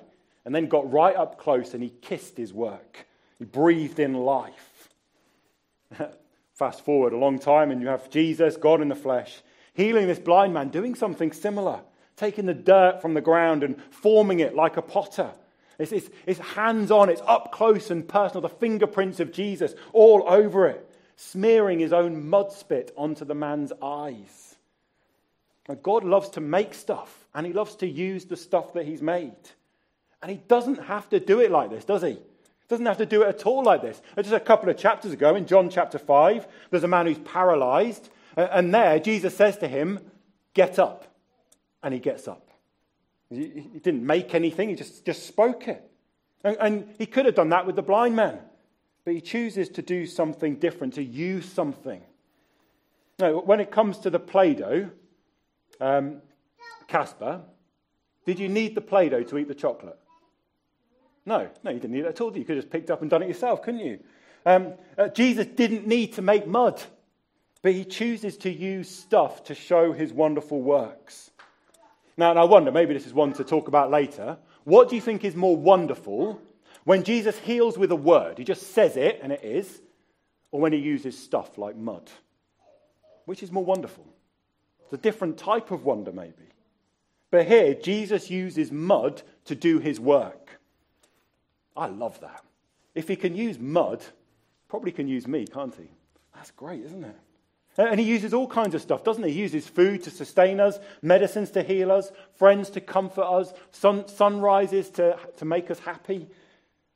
and 0.47 0.55
then 0.55 0.69
got 0.69 0.90
right 0.90 1.14
up 1.14 1.38
close 1.38 1.75
and 1.75 1.83
he 1.83 1.90
kissed 2.01 2.38
his 2.38 2.55
work. 2.55 3.07
He 3.38 3.45
breathed 3.45 3.99
in 3.99 4.14
life. 4.14 4.88
Fast 6.55 6.83
forward 6.83 7.12
a 7.12 7.19
long 7.19 7.38
time, 7.38 7.71
and 7.71 7.83
you 7.83 7.88
have 7.88 8.09
Jesus, 8.09 8.57
God 8.57 8.81
in 8.81 8.88
the 8.88 8.95
flesh. 8.95 9.43
Healing 9.75 10.07
this 10.07 10.19
blind 10.19 10.55
man, 10.55 10.69
doing 10.69 10.95
something 10.95 11.33
similar, 11.33 11.81
taking 12.17 12.47
the 12.47 12.55
dirt 12.55 13.03
from 13.03 13.15
the 13.15 13.21
ground 13.21 13.63
and 13.63 13.81
forming 13.91 14.41
it 14.41 14.55
like 14.55 14.77
a 14.77 14.83
potter. 14.83 15.31
It's, 15.79 15.93
it's, 15.93 16.09
it's 16.27 16.41
hands 16.41 16.91
on, 16.91 17.09
it's 17.09 17.23
up 17.27 17.53
close 17.53 17.91
and 17.91 18.07
personal, 18.07 18.41
the 18.41 18.49
fingerprints 18.49 19.21
of 19.21 19.33
Jesus 19.33 19.75
all 19.93 20.25
over 20.27 20.69
it, 20.69 20.89
smearing 21.17 21.81
his 21.81 21.93
own 21.93 22.29
mud 22.29 22.53
spit 22.53 22.93
onto 22.97 23.25
the 23.25 23.35
man's 23.35 23.73
eyes. 23.83 24.55
Now, 25.69 25.75
God 25.77 26.05
loves 26.05 26.31
to 26.31 26.41
make 26.41 26.75
stuff, 26.75 27.27
and 27.35 27.47
he 27.47 27.53
loves 27.53 27.77
to 27.77 27.87
use 27.87 28.27
the 28.27 28.37
stuff 28.37 28.75
that 28.75 28.87
he's 28.87 29.03
made. 29.03 29.33
And 30.23 30.31
he 30.31 30.37
doesn't 30.37 30.85
have 30.85 31.09
to 31.11 31.19
do 31.19 31.41
it 31.41 31.51
like 31.51 31.71
this, 31.71 31.85
does 31.85 32.03
he? 32.03 32.19
Doesn't 32.69 32.87
have 32.87 32.99
to 32.99 33.07
do 33.07 33.23
it 33.23 33.29
at 33.29 33.47
all 33.47 33.63
like 33.63 33.83
this. 33.83 34.01
Just 34.17 34.33
a 34.33 34.41
couple 34.41 34.69
of 34.69 34.79
chapters 34.79 35.13
ago, 35.13 35.35
in 35.35 35.47
John 35.47 35.69
chapter 35.69 35.99
5, 35.99 36.47
there's 36.71 36.85
a 36.85 36.89
man 36.89 37.07
who's 37.07 37.19
paralyzed. 37.19 38.09
And 38.37 38.75
there, 38.75 38.99
Jesus 38.99 39.37
says 39.37 39.57
to 39.59 39.68
him, 39.68 40.01
Get 40.55 40.79
up. 40.79 41.07
And 41.83 41.92
he 41.92 42.01
gets 42.01 42.27
up. 42.29 42.49
He 43.31 43.81
didn't 43.83 44.05
make 44.05 44.35
anything, 44.35 44.68
he 44.68 44.75
just, 44.75 45.05
just 45.05 45.27
spoke 45.27 45.68
it. 45.68 45.90
And, 46.42 46.57
and 46.61 46.94
he 46.99 47.07
could 47.07 47.27
have 47.27 47.35
done 47.35 47.49
that 47.51 47.66
with 47.66 47.77
the 47.77 47.83
blind 47.83 48.14
man. 48.16 48.38
But 49.05 49.14
he 49.14 49.20
chooses 49.20 49.68
to 49.70 49.83
do 49.83 50.07
something 50.07 50.57
different, 50.57 50.94
to 50.94 51.03
use 51.03 51.51
something. 51.51 52.01
Now, 53.18 53.40
when 53.40 53.61
it 53.61 53.70
comes 53.70 53.99
to 53.99 54.11
the 54.11 54.18
Play 54.18 54.55
Doh, 54.55 54.90
um, 55.81 56.23
Casper, 56.88 57.42
did 58.25 58.38
you 58.38 58.49
need 58.49 58.75
the 58.75 58.81
Play 58.81 59.09
Doh 59.09 59.23
to 59.25 59.38
eat 59.38 59.49
the 59.49 59.55
chocolate? 59.55 59.99
No, 61.27 61.49
no, 61.62 61.70
you 61.70 61.81
didn't 61.81 61.94
need 61.94 62.05
it 62.05 62.09
at 62.09 62.20
all. 62.20 62.37
You 62.37 62.44
could 62.44 62.57
have 62.57 62.64
just 62.64 62.73
picked 62.73 62.90
up 62.90 63.01
and 63.01 63.11
done 63.11 63.23
it 63.23 63.29
yourself, 63.29 63.62
couldn't 63.62 63.81
you? 63.81 64.01
Um, 64.44 64.75
uh, 64.99 65.09
Jesus 65.09 65.47
didn't 65.47 65.87
need 65.87 66.14
to 66.14 66.23
make 66.23 66.47
mud, 66.47 66.83
but 67.64 67.72
he 67.72 67.83
chooses 67.87 68.37
to 68.37 68.50
use 68.50 68.90
stuff 68.90 69.42
to 69.44 69.55
show 69.55 69.94
his 69.94 70.12
wonderful 70.12 70.61
works. 70.61 71.31
Now, 72.14 72.29
and 72.29 72.38
I 72.38 72.44
wonder, 72.44 72.70
maybe 72.70 72.92
this 72.92 73.07
is 73.07 73.14
one 73.14 73.33
to 73.33 73.42
talk 73.42 73.68
about 73.68 73.90
later. 73.90 74.37
What 74.64 74.90
do 74.90 74.96
you 74.96 75.00
think 75.00 75.24
is 75.24 75.35
more 75.35 75.57
wonderful 75.57 76.38
when 76.85 77.05
Jesus 77.05 77.38
heals 77.38 77.79
with 77.79 77.90
a 77.90 77.96
word? 77.96 78.37
He 78.37 78.44
just 78.44 78.74
says 78.74 78.98
it, 78.98 79.18
and 79.22 79.33
it 79.33 79.42
is, 79.42 79.81
or 80.50 80.61
when 80.61 80.74
he 80.74 80.79
uses 80.79 81.18
stuff 81.18 81.57
like 81.57 81.74
mud? 81.74 82.11
Which 83.24 83.42
is 83.42 83.50
more 83.50 83.64
wonderful? 83.64 84.05
It's 84.83 84.92
a 84.92 84.98
different 84.98 85.38
type 85.38 85.70
of 85.70 85.87
wonder, 85.87 86.12
maybe. 86.12 86.50
But 87.31 87.46
here, 87.46 87.72
Jesus 87.72 88.31
uses 88.31 88.70
mud 88.72 89.22
to 89.46 89.55
do 89.55 89.79
his 89.79 89.98
work. 89.98 90.61
I 91.74 91.87
love 91.87 92.20
that. 92.20 92.44
If 92.94 93.09
he 93.09 93.16
can 93.16 93.35
use 93.35 93.59
mud, 93.59 94.05
probably 94.68 94.92
can 94.92 95.09
use 95.09 95.27
me, 95.27 95.46
can't 95.46 95.74
he? 95.74 95.88
That's 96.35 96.50
great, 96.50 96.85
isn't 96.85 97.05
it? 97.05 97.16
And 97.77 97.99
he 97.99 98.07
uses 98.07 98.33
all 98.33 98.47
kinds 98.47 98.75
of 98.75 98.83
stuff, 98.83 99.03
doesn't 99.03 99.25
he? 99.25 99.33
He 99.33 99.41
uses 99.41 99.67
food 99.67 100.05
to 100.05 100.11
sustain 100.11 100.61
us, 100.61 100.79
medicines 101.03 101.51
to 101.53 101.63
heal 101.63 101.91
us, 101.91 102.13
friends 102.37 102.71
to 102.71 102.81
comfort 102.81 103.25
us, 103.25 103.53
sun, 103.73 104.07
sunrises 104.07 104.91
to, 104.91 105.19
to 105.39 105.45
make 105.45 105.71
us 105.71 105.81
happy, 105.81 106.29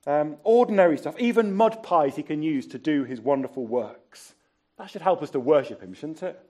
um, 0.06 0.36
ordinary 0.44 0.96
stuff, 0.96 1.18
even 1.18 1.54
mud 1.54 1.82
pies 1.82 2.14
he 2.14 2.22
can 2.22 2.42
use 2.42 2.66
to 2.68 2.78
do 2.78 3.02
his 3.02 3.20
wonderful 3.20 3.66
works. 3.66 4.34
That 4.78 4.88
should 4.88 5.02
help 5.02 5.22
us 5.22 5.30
to 5.30 5.40
worship 5.40 5.82
him, 5.82 5.94
shouldn't 5.94 6.22
it? 6.22 6.40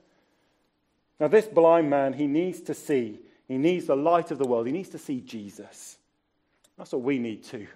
Now, 1.19 1.29
this 1.29 1.47
blind 1.47 1.89
man, 1.89 2.13
he 2.13 2.27
needs 2.27 2.61
to 2.63 2.75
see, 2.75 3.21
he 3.49 3.57
needs 3.57 3.87
the 3.87 3.97
light 3.97 4.31
of 4.31 4.39
the 4.39 4.47
world, 4.47 4.67
he 4.67 4.73
needs 4.73 4.91
to 4.91 4.99
see 4.99 5.21
Jesus. 5.21 5.97
That's 6.77 6.93
what 6.93 7.03
we 7.03 7.19
need 7.19 7.45
too. 7.45 7.67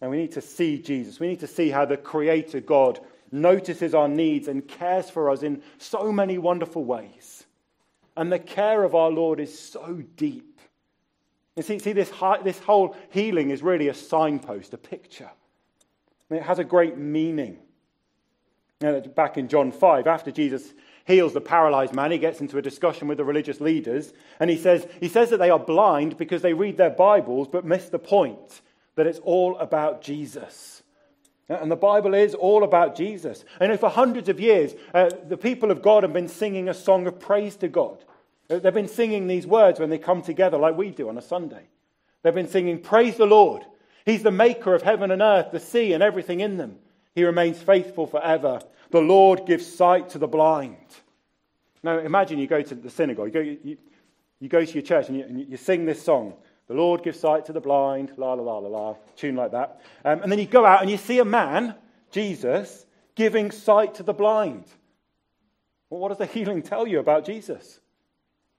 And 0.00 0.10
we 0.10 0.16
need 0.16 0.32
to 0.32 0.40
see 0.40 0.78
Jesus. 0.78 1.20
We 1.20 1.28
need 1.28 1.40
to 1.40 1.46
see 1.46 1.68
how 1.68 1.84
the 1.84 1.98
Creator 1.98 2.60
God 2.60 2.98
notices 3.32 3.94
our 3.94 4.08
needs 4.08 4.48
and 4.48 4.66
cares 4.66 5.10
for 5.10 5.30
us 5.30 5.42
in 5.42 5.62
so 5.78 6.12
many 6.12 6.38
wonderful 6.38 6.84
ways. 6.84 7.44
And 8.16 8.30
the 8.30 8.38
care 8.38 8.82
of 8.82 8.94
our 8.94 9.10
Lord 9.10 9.40
is 9.40 9.56
so 9.56 10.02
deep. 10.16 10.60
You 11.56 11.62
see, 11.62 11.78
see 11.78 11.92
this, 11.92 12.12
this 12.42 12.58
whole 12.60 12.96
healing 13.10 13.50
is 13.50 13.62
really 13.62 13.88
a 13.88 13.94
signpost, 13.94 14.72
a 14.74 14.78
picture. 14.78 15.30
it 16.30 16.42
has 16.42 16.58
a 16.58 16.64
great 16.64 16.96
meaning. 16.96 17.58
back 19.14 19.36
in 19.36 19.48
John 19.48 19.72
5, 19.72 20.06
after 20.06 20.30
Jesus 20.30 20.72
heals 21.04 21.32
the 21.32 21.40
paralyzed 21.40 21.94
man, 21.94 22.12
he 22.12 22.18
gets 22.18 22.40
into 22.40 22.58
a 22.58 22.62
discussion 22.62 23.08
with 23.08 23.18
the 23.18 23.24
religious 23.24 23.60
leaders, 23.60 24.12
and 24.38 24.48
he 24.48 24.56
says, 24.56 24.86
he 25.00 25.08
says 25.08 25.30
that 25.30 25.38
they 25.38 25.50
are 25.50 25.58
blind 25.58 26.16
because 26.16 26.42
they 26.42 26.54
read 26.54 26.76
their 26.76 26.90
Bibles 26.90 27.48
but 27.48 27.64
miss 27.64 27.88
the 27.88 27.98
point 27.98 28.62
that 28.94 29.06
it's 29.06 29.18
all 29.20 29.56
about 29.58 30.02
Jesus. 30.02 30.79
And 31.50 31.70
the 31.70 31.76
Bible 31.76 32.14
is 32.14 32.34
all 32.36 32.62
about 32.62 32.94
Jesus. 32.94 33.44
And 33.58 33.78
for 33.78 33.90
hundreds 33.90 34.28
of 34.28 34.38
years, 34.38 34.72
uh, 34.94 35.10
the 35.28 35.36
people 35.36 35.72
of 35.72 35.82
God 35.82 36.04
have 36.04 36.12
been 36.12 36.28
singing 36.28 36.68
a 36.68 36.74
song 36.74 37.08
of 37.08 37.18
praise 37.18 37.56
to 37.56 37.66
God. 37.66 38.04
Uh, 38.48 38.60
they've 38.60 38.72
been 38.72 38.86
singing 38.86 39.26
these 39.26 39.48
words 39.48 39.80
when 39.80 39.90
they 39.90 39.98
come 39.98 40.22
together, 40.22 40.56
like 40.56 40.76
we 40.76 40.90
do 40.90 41.08
on 41.08 41.18
a 41.18 41.22
Sunday. 41.22 41.64
They've 42.22 42.34
been 42.34 42.48
singing, 42.48 42.78
Praise 42.80 43.16
the 43.16 43.26
Lord. 43.26 43.64
He's 44.06 44.22
the 44.22 44.30
maker 44.30 44.76
of 44.76 44.82
heaven 44.82 45.10
and 45.10 45.20
earth, 45.20 45.50
the 45.50 45.58
sea, 45.58 45.92
and 45.92 46.04
everything 46.04 46.38
in 46.38 46.56
them. 46.56 46.78
He 47.16 47.24
remains 47.24 47.60
faithful 47.60 48.06
forever. 48.06 48.60
The 48.90 49.00
Lord 49.00 49.44
gives 49.44 49.66
sight 49.66 50.10
to 50.10 50.18
the 50.18 50.28
blind. 50.28 50.76
Now, 51.82 51.98
imagine 51.98 52.38
you 52.38 52.46
go 52.46 52.62
to 52.62 52.74
the 52.76 52.90
synagogue, 52.90 53.26
you 53.26 53.32
go, 53.32 53.40
you, 53.40 53.76
you 54.38 54.48
go 54.48 54.64
to 54.64 54.72
your 54.72 54.82
church 54.82 55.08
and 55.08 55.18
you, 55.18 55.24
and 55.24 55.50
you 55.50 55.56
sing 55.56 55.84
this 55.84 56.02
song. 56.02 56.34
The 56.70 56.76
Lord 56.76 57.02
gives 57.02 57.18
sight 57.18 57.46
to 57.46 57.52
the 57.52 57.60
blind, 57.60 58.12
la 58.16 58.34
la 58.34 58.44
la 58.44 58.58
la 58.58 58.68
la, 58.68 58.94
tune 59.16 59.34
like 59.34 59.50
that. 59.50 59.80
Um, 60.04 60.22
and 60.22 60.30
then 60.30 60.38
you 60.38 60.46
go 60.46 60.64
out 60.64 60.82
and 60.82 60.88
you 60.88 60.98
see 60.98 61.18
a 61.18 61.24
man, 61.24 61.74
Jesus, 62.12 62.86
giving 63.16 63.50
sight 63.50 63.96
to 63.96 64.04
the 64.04 64.14
blind. 64.14 64.66
Well, 65.88 65.98
what 65.98 66.10
does 66.10 66.18
the 66.18 66.26
healing 66.26 66.62
tell 66.62 66.86
you 66.86 67.00
about 67.00 67.24
Jesus? 67.24 67.80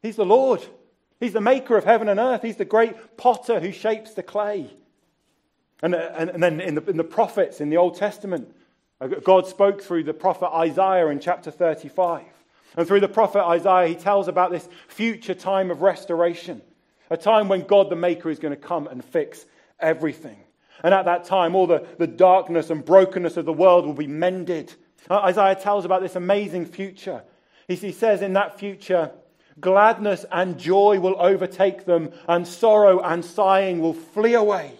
He's 0.01 0.17
the 0.17 0.25
Lord. 0.25 0.61
He's 1.21 1.31
the 1.31 1.39
maker 1.39 1.77
of 1.77 1.85
heaven 1.85 2.09
and 2.09 2.19
earth. 2.19 2.41
He's 2.41 2.57
the 2.57 2.65
great 2.65 3.15
potter 3.15 3.61
who 3.61 3.71
shapes 3.71 4.13
the 4.13 4.23
clay. 4.23 4.69
And, 5.81 5.95
and, 5.95 6.31
and 6.31 6.43
then 6.43 6.59
in 6.59 6.75
the, 6.75 6.89
in 6.89 6.97
the 6.97 7.05
prophets 7.05 7.61
in 7.61 7.69
the 7.69 7.77
Old 7.77 7.95
Testament, 7.95 8.53
uh, 8.99 9.07
God 9.07 9.47
spoke 9.47 9.81
through 9.81 10.03
the 10.03 10.13
prophet 10.13 10.53
Isaiah 10.53 11.07
in 11.07 11.21
chapter 11.21 11.49
35. 11.49 12.23
And 12.75 12.85
through 12.85 12.99
the 12.99 13.07
prophet 13.07 13.45
Isaiah, 13.45 13.87
he 13.87 13.95
tells 13.95 14.27
about 14.27 14.51
this 14.51 14.67
future 14.89 15.33
time 15.33 15.71
of 15.71 15.81
restoration 15.81 16.61
a 17.11 17.17
time 17.17 17.49
when 17.49 17.61
God 17.61 17.89
the 17.89 17.95
Maker 17.95 18.29
is 18.29 18.39
going 18.39 18.55
to 18.55 18.59
come 18.59 18.87
and 18.87 19.03
fix 19.03 19.45
everything. 19.79 20.37
And 20.83 20.93
at 20.93 21.05
that 21.05 21.25
time, 21.25 21.53
all 21.53 21.67
the, 21.67 21.85
the 21.99 22.07
darkness 22.07 22.69
and 22.69 22.83
brokenness 22.83 23.37
of 23.37 23.45
the 23.45 23.53
world 23.53 23.85
will 23.85 23.93
be 23.93 24.07
mended. 24.07 24.73
Uh, 25.09 25.19
Isaiah 25.19 25.55
tells 25.55 25.85
about 25.85 26.01
this 26.01 26.15
amazing 26.15 26.65
future. 26.65 27.21
He, 27.67 27.75
he 27.75 27.91
says 27.91 28.21
in 28.21 28.33
that 28.33 28.57
future, 28.57 29.11
gladness 29.59 30.25
and 30.31 30.57
joy 30.57 30.99
will 30.99 31.21
overtake 31.21 31.85
them, 31.85 32.11
and 32.27 32.47
sorrow 32.47 33.01
and 33.01 33.23
sighing 33.23 33.81
will 33.81 33.93
flee 33.93 34.33
away. 34.33 34.71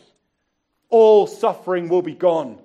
All 0.89 1.27
suffering 1.27 1.89
will 1.89 2.01
be 2.01 2.15
gone. 2.15 2.57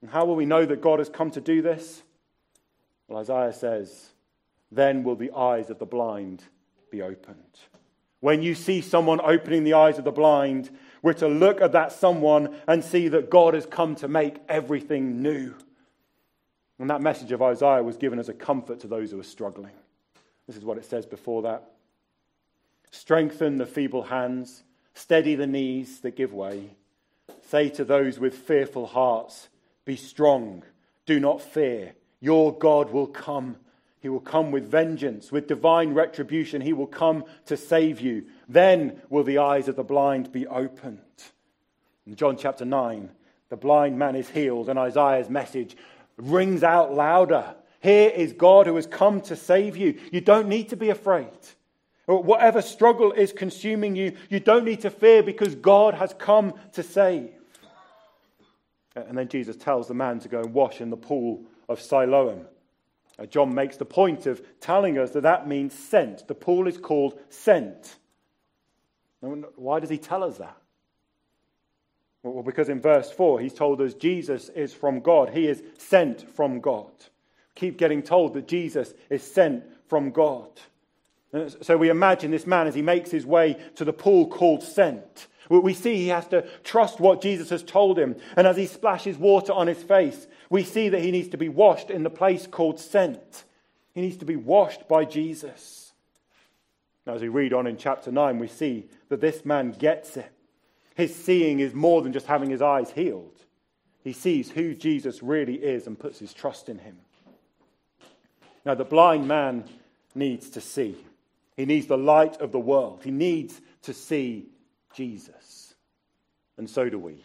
And 0.00 0.10
how 0.10 0.24
will 0.24 0.36
we 0.36 0.46
know 0.46 0.66
that 0.66 0.82
God 0.82 0.98
has 0.98 1.08
come 1.08 1.30
to 1.30 1.40
do 1.40 1.62
this? 1.62 2.02
Well, 3.06 3.20
Isaiah 3.20 3.52
says, 3.52 4.10
Then 4.72 5.04
will 5.04 5.16
the 5.16 5.30
eyes 5.30 5.70
of 5.70 5.78
the 5.78 5.86
blind 5.86 6.42
be 6.90 7.02
opened. 7.02 7.60
When 8.22 8.40
you 8.40 8.54
see 8.54 8.82
someone 8.82 9.20
opening 9.20 9.64
the 9.64 9.72
eyes 9.72 9.98
of 9.98 10.04
the 10.04 10.12
blind, 10.12 10.70
we're 11.02 11.12
to 11.14 11.26
look 11.26 11.60
at 11.60 11.72
that 11.72 11.90
someone 11.90 12.56
and 12.68 12.84
see 12.84 13.08
that 13.08 13.30
God 13.30 13.54
has 13.54 13.66
come 13.66 13.96
to 13.96 14.06
make 14.06 14.36
everything 14.48 15.20
new. 15.22 15.56
And 16.78 16.88
that 16.88 17.02
message 17.02 17.32
of 17.32 17.42
Isaiah 17.42 17.82
was 17.82 17.96
given 17.96 18.20
as 18.20 18.28
a 18.28 18.32
comfort 18.32 18.78
to 18.80 18.86
those 18.86 19.10
who 19.10 19.18
are 19.18 19.24
struggling. 19.24 19.72
This 20.46 20.56
is 20.56 20.64
what 20.64 20.78
it 20.78 20.84
says 20.84 21.04
before 21.04 21.42
that 21.42 21.64
Strengthen 22.92 23.58
the 23.58 23.66
feeble 23.66 24.04
hands, 24.04 24.62
steady 24.94 25.34
the 25.34 25.48
knees 25.48 25.98
that 26.02 26.14
give 26.14 26.32
way. 26.32 26.76
Say 27.48 27.70
to 27.70 27.84
those 27.84 28.20
with 28.20 28.38
fearful 28.38 28.86
hearts, 28.86 29.48
Be 29.84 29.96
strong, 29.96 30.62
do 31.06 31.18
not 31.18 31.42
fear. 31.42 31.94
Your 32.20 32.56
God 32.56 32.90
will 32.92 33.08
come 33.08 33.56
he 34.02 34.08
will 34.08 34.20
come 34.20 34.50
with 34.50 34.68
vengeance, 34.68 35.30
with 35.30 35.46
divine 35.46 35.94
retribution. 35.94 36.60
He 36.60 36.72
will 36.72 36.88
come 36.88 37.24
to 37.46 37.56
save 37.56 38.00
you. 38.00 38.24
Then 38.48 39.00
will 39.08 39.22
the 39.22 39.38
eyes 39.38 39.68
of 39.68 39.76
the 39.76 39.84
blind 39.84 40.32
be 40.32 40.44
opened. 40.44 40.98
In 42.04 42.16
John 42.16 42.36
chapter 42.36 42.64
9, 42.64 43.08
the 43.48 43.56
blind 43.56 43.96
man 43.96 44.16
is 44.16 44.28
healed, 44.28 44.68
and 44.68 44.76
Isaiah's 44.76 45.30
message 45.30 45.76
rings 46.16 46.64
out 46.64 46.92
louder. 46.92 47.54
Here 47.78 48.10
is 48.10 48.32
God 48.32 48.66
who 48.66 48.74
has 48.74 48.88
come 48.88 49.20
to 49.22 49.36
save 49.36 49.76
you. 49.76 50.00
You 50.10 50.20
don't 50.20 50.48
need 50.48 50.70
to 50.70 50.76
be 50.76 50.90
afraid. 50.90 51.28
Whatever 52.06 52.60
struggle 52.60 53.12
is 53.12 53.32
consuming 53.32 53.94
you, 53.94 54.16
you 54.28 54.40
don't 54.40 54.64
need 54.64 54.80
to 54.80 54.90
fear 54.90 55.22
because 55.22 55.54
God 55.54 55.94
has 55.94 56.12
come 56.18 56.54
to 56.72 56.82
save. 56.82 57.30
And 58.96 59.16
then 59.16 59.28
Jesus 59.28 59.54
tells 59.54 59.86
the 59.86 59.94
man 59.94 60.18
to 60.20 60.28
go 60.28 60.40
and 60.40 60.52
wash 60.52 60.80
in 60.80 60.90
the 60.90 60.96
pool 60.96 61.44
of 61.68 61.80
Siloam. 61.80 62.46
Uh, 63.18 63.26
John 63.26 63.54
makes 63.54 63.76
the 63.76 63.84
point 63.84 64.26
of 64.26 64.42
telling 64.60 64.98
us 64.98 65.10
that 65.10 65.22
that 65.22 65.46
means 65.46 65.74
sent. 65.74 66.26
The 66.28 66.34
pool 66.34 66.66
is 66.66 66.78
called 66.78 67.18
sent. 67.28 67.96
Why 69.20 69.78
does 69.80 69.90
he 69.90 69.98
tell 69.98 70.24
us 70.24 70.38
that? 70.38 70.56
Well, 72.22 72.42
because 72.42 72.68
in 72.68 72.80
verse 72.80 73.10
4, 73.10 73.40
he's 73.40 73.54
told 73.54 73.80
us 73.80 73.94
Jesus 73.94 74.48
is 74.50 74.72
from 74.72 75.00
God. 75.00 75.30
He 75.30 75.46
is 75.46 75.62
sent 75.78 76.28
from 76.30 76.60
God. 76.60 76.90
keep 77.54 77.76
getting 77.76 78.02
told 78.02 78.34
that 78.34 78.48
Jesus 78.48 78.94
is 79.10 79.22
sent 79.22 79.64
from 79.88 80.10
God. 80.10 80.48
So 81.62 81.76
we 81.76 81.88
imagine 81.88 82.30
this 82.30 82.46
man 82.46 82.66
as 82.66 82.74
he 82.74 82.82
makes 82.82 83.10
his 83.10 83.26
way 83.26 83.56
to 83.76 83.84
the 83.84 83.92
pool 83.92 84.26
called 84.26 84.62
Sent. 84.62 85.28
We 85.48 85.74
see 85.74 85.96
he 85.96 86.08
has 86.08 86.26
to 86.28 86.46
trust 86.62 87.00
what 87.00 87.20
Jesus 87.20 87.50
has 87.50 87.62
told 87.62 87.98
him. 87.98 88.16
And 88.36 88.46
as 88.46 88.56
he 88.56 88.66
splashes 88.66 89.18
water 89.18 89.52
on 89.52 89.66
his 89.66 89.82
face, 89.82 90.26
we 90.50 90.62
see 90.62 90.88
that 90.88 91.02
he 91.02 91.10
needs 91.10 91.28
to 91.28 91.36
be 91.36 91.48
washed 91.48 91.90
in 91.90 92.02
the 92.02 92.10
place 92.10 92.46
called 92.46 92.78
Sent. 92.78 93.44
He 93.94 94.00
needs 94.00 94.18
to 94.18 94.24
be 94.24 94.36
washed 94.36 94.88
by 94.88 95.04
Jesus. 95.04 95.92
Now, 97.06 97.14
as 97.14 97.22
we 97.22 97.28
read 97.28 97.52
on 97.52 97.66
in 97.66 97.76
chapter 97.76 98.12
9, 98.12 98.38
we 98.38 98.48
see 98.48 98.86
that 99.08 99.20
this 99.20 99.44
man 99.44 99.72
gets 99.72 100.16
it. 100.16 100.30
His 100.94 101.14
seeing 101.14 101.60
is 101.60 101.74
more 101.74 102.02
than 102.02 102.12
just 102.12 102.26
having 102.26 102.50
his 102.50 102.62
eyes 102.62 102.90
healed. 102.90 103.36
He 104.04 104.12
sees 104.12 104.50
who 104.50 104.74
Jesus 104.74 105.22
really 105.22 105.54
is 105.54 105.86
and 105.86 105.98
puts 105.98 106.18
his 106.18 106.32
trust 106.32 106.68
in 106.68 106.78
him. 106.78 106.98
Now, 108.64 108.74
the 108.74 108.84
blind 108.84 109.26
man 109.26 109.64
needs 110.14 110.50
to 110.50 110.60
see. 110.60 110.96
He 111.56 111.64
needs 111.64 111.86
the 111.86 111.98
light 111.98 112.40
of 112.40 112.52
the 112.52 112.60
world. 112.60 113.02
He 113.04 113.10
needs 113.10 113.60
to 113.82 113.92
see 113.92 114.46
Jesus. 114.92 115.74
And 116.56 116.68
so 116.68 116.88
do 116.88 116.98
we. 116.98 117.24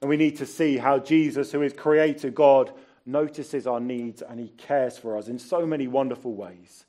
And 0.00 0.08
we 0.08 0.16
need 0.16 0.36
to 0.38 0.46
see 0.46 0.76
how 0.76 0.98
Jesus, 0.98 1.52
who 1.52 1.62
is 1.62 1.72
Creator 1.72 2.30
God, 2.30 2.72
notices 3.06 3.66
our 3.66 3.80
needs 3.80 4.22
and 4.22 4.38
He 4.38 4.48
cares 4.48 4.98
for 4.98 5.16
us 5.16 5.28
in 5.28 5.38
so 5.38 5.64
many 5.66 5.86
wonderful 5.86 6.34
ways. 6.34 6.84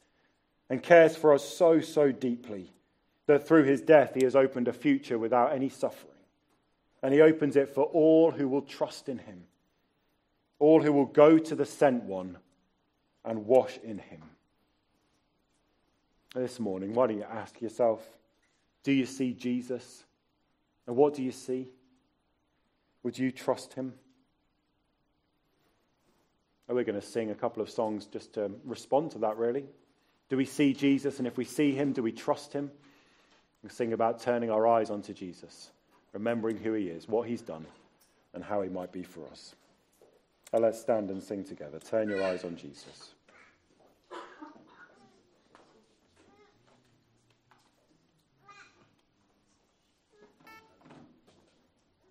And 0.69 0.81
cares 0.81 1.15
for 1.15 1.33
us 1.33 1.47
so, 1.47 1.81
so 1.81 2.11
deeply 2.11 2.71
that 3.27 3.47
through 3.47 3.63
His 3.63 3.81
death 3.81 4.15
He 4.15 4.23
has 4.23 4.35
opened 4.35 4.67
a 4.67 4.73
future 4.73 5.19
without 5.19 5.53
any 5.53 5.69
suffering. 5.69 6.11
And 7.03 7.13
He 7.13 7.21
opens 7.21 7.55
it 7.55 7.69
for 7.69 7.83
all 7.83 8.31
who 8.31 8.47
will 8.47 8.61
trust 8.61 9.09
in 9.09 9.19
Him, 9.19 9.43
all 10.57 10.81
who 10.81 10.91
will 10.91 11.05
go 11.05 11.37
to 11.37 11.55
the 11.55 11.65
sent 11.65 12.03
one 12.03 12.37
and 13.23 13.45
wash 13.45 13.77
in 13.83 13.99
Him. 13.99 14.23
This 16.33 16.59
morning, 16.59 16.93
why 16.93 17.07
don't 17.07 17.17
you 17.17 17.25
ask 17.29 17.61
yourself, 17.61 18.01
do 18.83 18.91
you 18.91 19.05
see 19.05 19.33
Jesus? 19.33 20.03
And 20.87 20.95
what 20.95 21.13
do 21.13 21.23
you 21.23 21.31
see? 21.31 21.67
Would 23.03 23.17
you 23.17 23.31
trust 23.31 23.73
him? 23.73 23.93
Are 26.69 26.75
we're 26.75 26.83
going 26.83 26.99
to 26.99 27.05
sing 27.05 27.31
a 27.31 27.35
couple 27.35 27.61
of 27.61 27.69
songs 27.69 28.05
just 28.05 28.33
to 28.33 28.51
respond 28.63 29.11
to 29.11 29.19
that, 29.19 29.37
really? 29.37 29.65
Do 30.29 30.37
we 30.37 30.45
see 30.45 30.73
Jesus? 30.73 31.19
And 31.19 31.27
if 31.27 31.37
we 31.37 31.45
see 31.45 31.73
him, 31.73 31.93
do 31.93 32.01
we 32.01 32.11
trust 32.11 32.53
him? 32.53 32.71
Sing 33.69 33.93
about 33.93 34.19
turning 34.19 34.49
our 34.49 34.67
eyes 34.67 34.89
onto 34.89 35.13
Jesus, 35.13 35.69
remembering 36.11 36.57
who 36.57 36.73
he 36.73 36.87
is, 36.87 37.07
what 37.07 37.29
he's 37.29 37.41
done, 37.41 37.65
and 38.33 38.43
how 38.43 38.61
he 38.61 38.69
might 38.69 38.91
be 38.91 39.03
for 39.03 39.25
us. 39.31 39.55
Now 40.51 40.59
let's 40.59 40.79
stand 40.79 41.09
and 41.09 41.23
sing 41.23 41.45
together. 41.45 41.79
Turn 41.79 42.09
your 42.09 42.21
eyes 42.23 42.43
on 42.43 42.57
Jesus. 42.57 43.13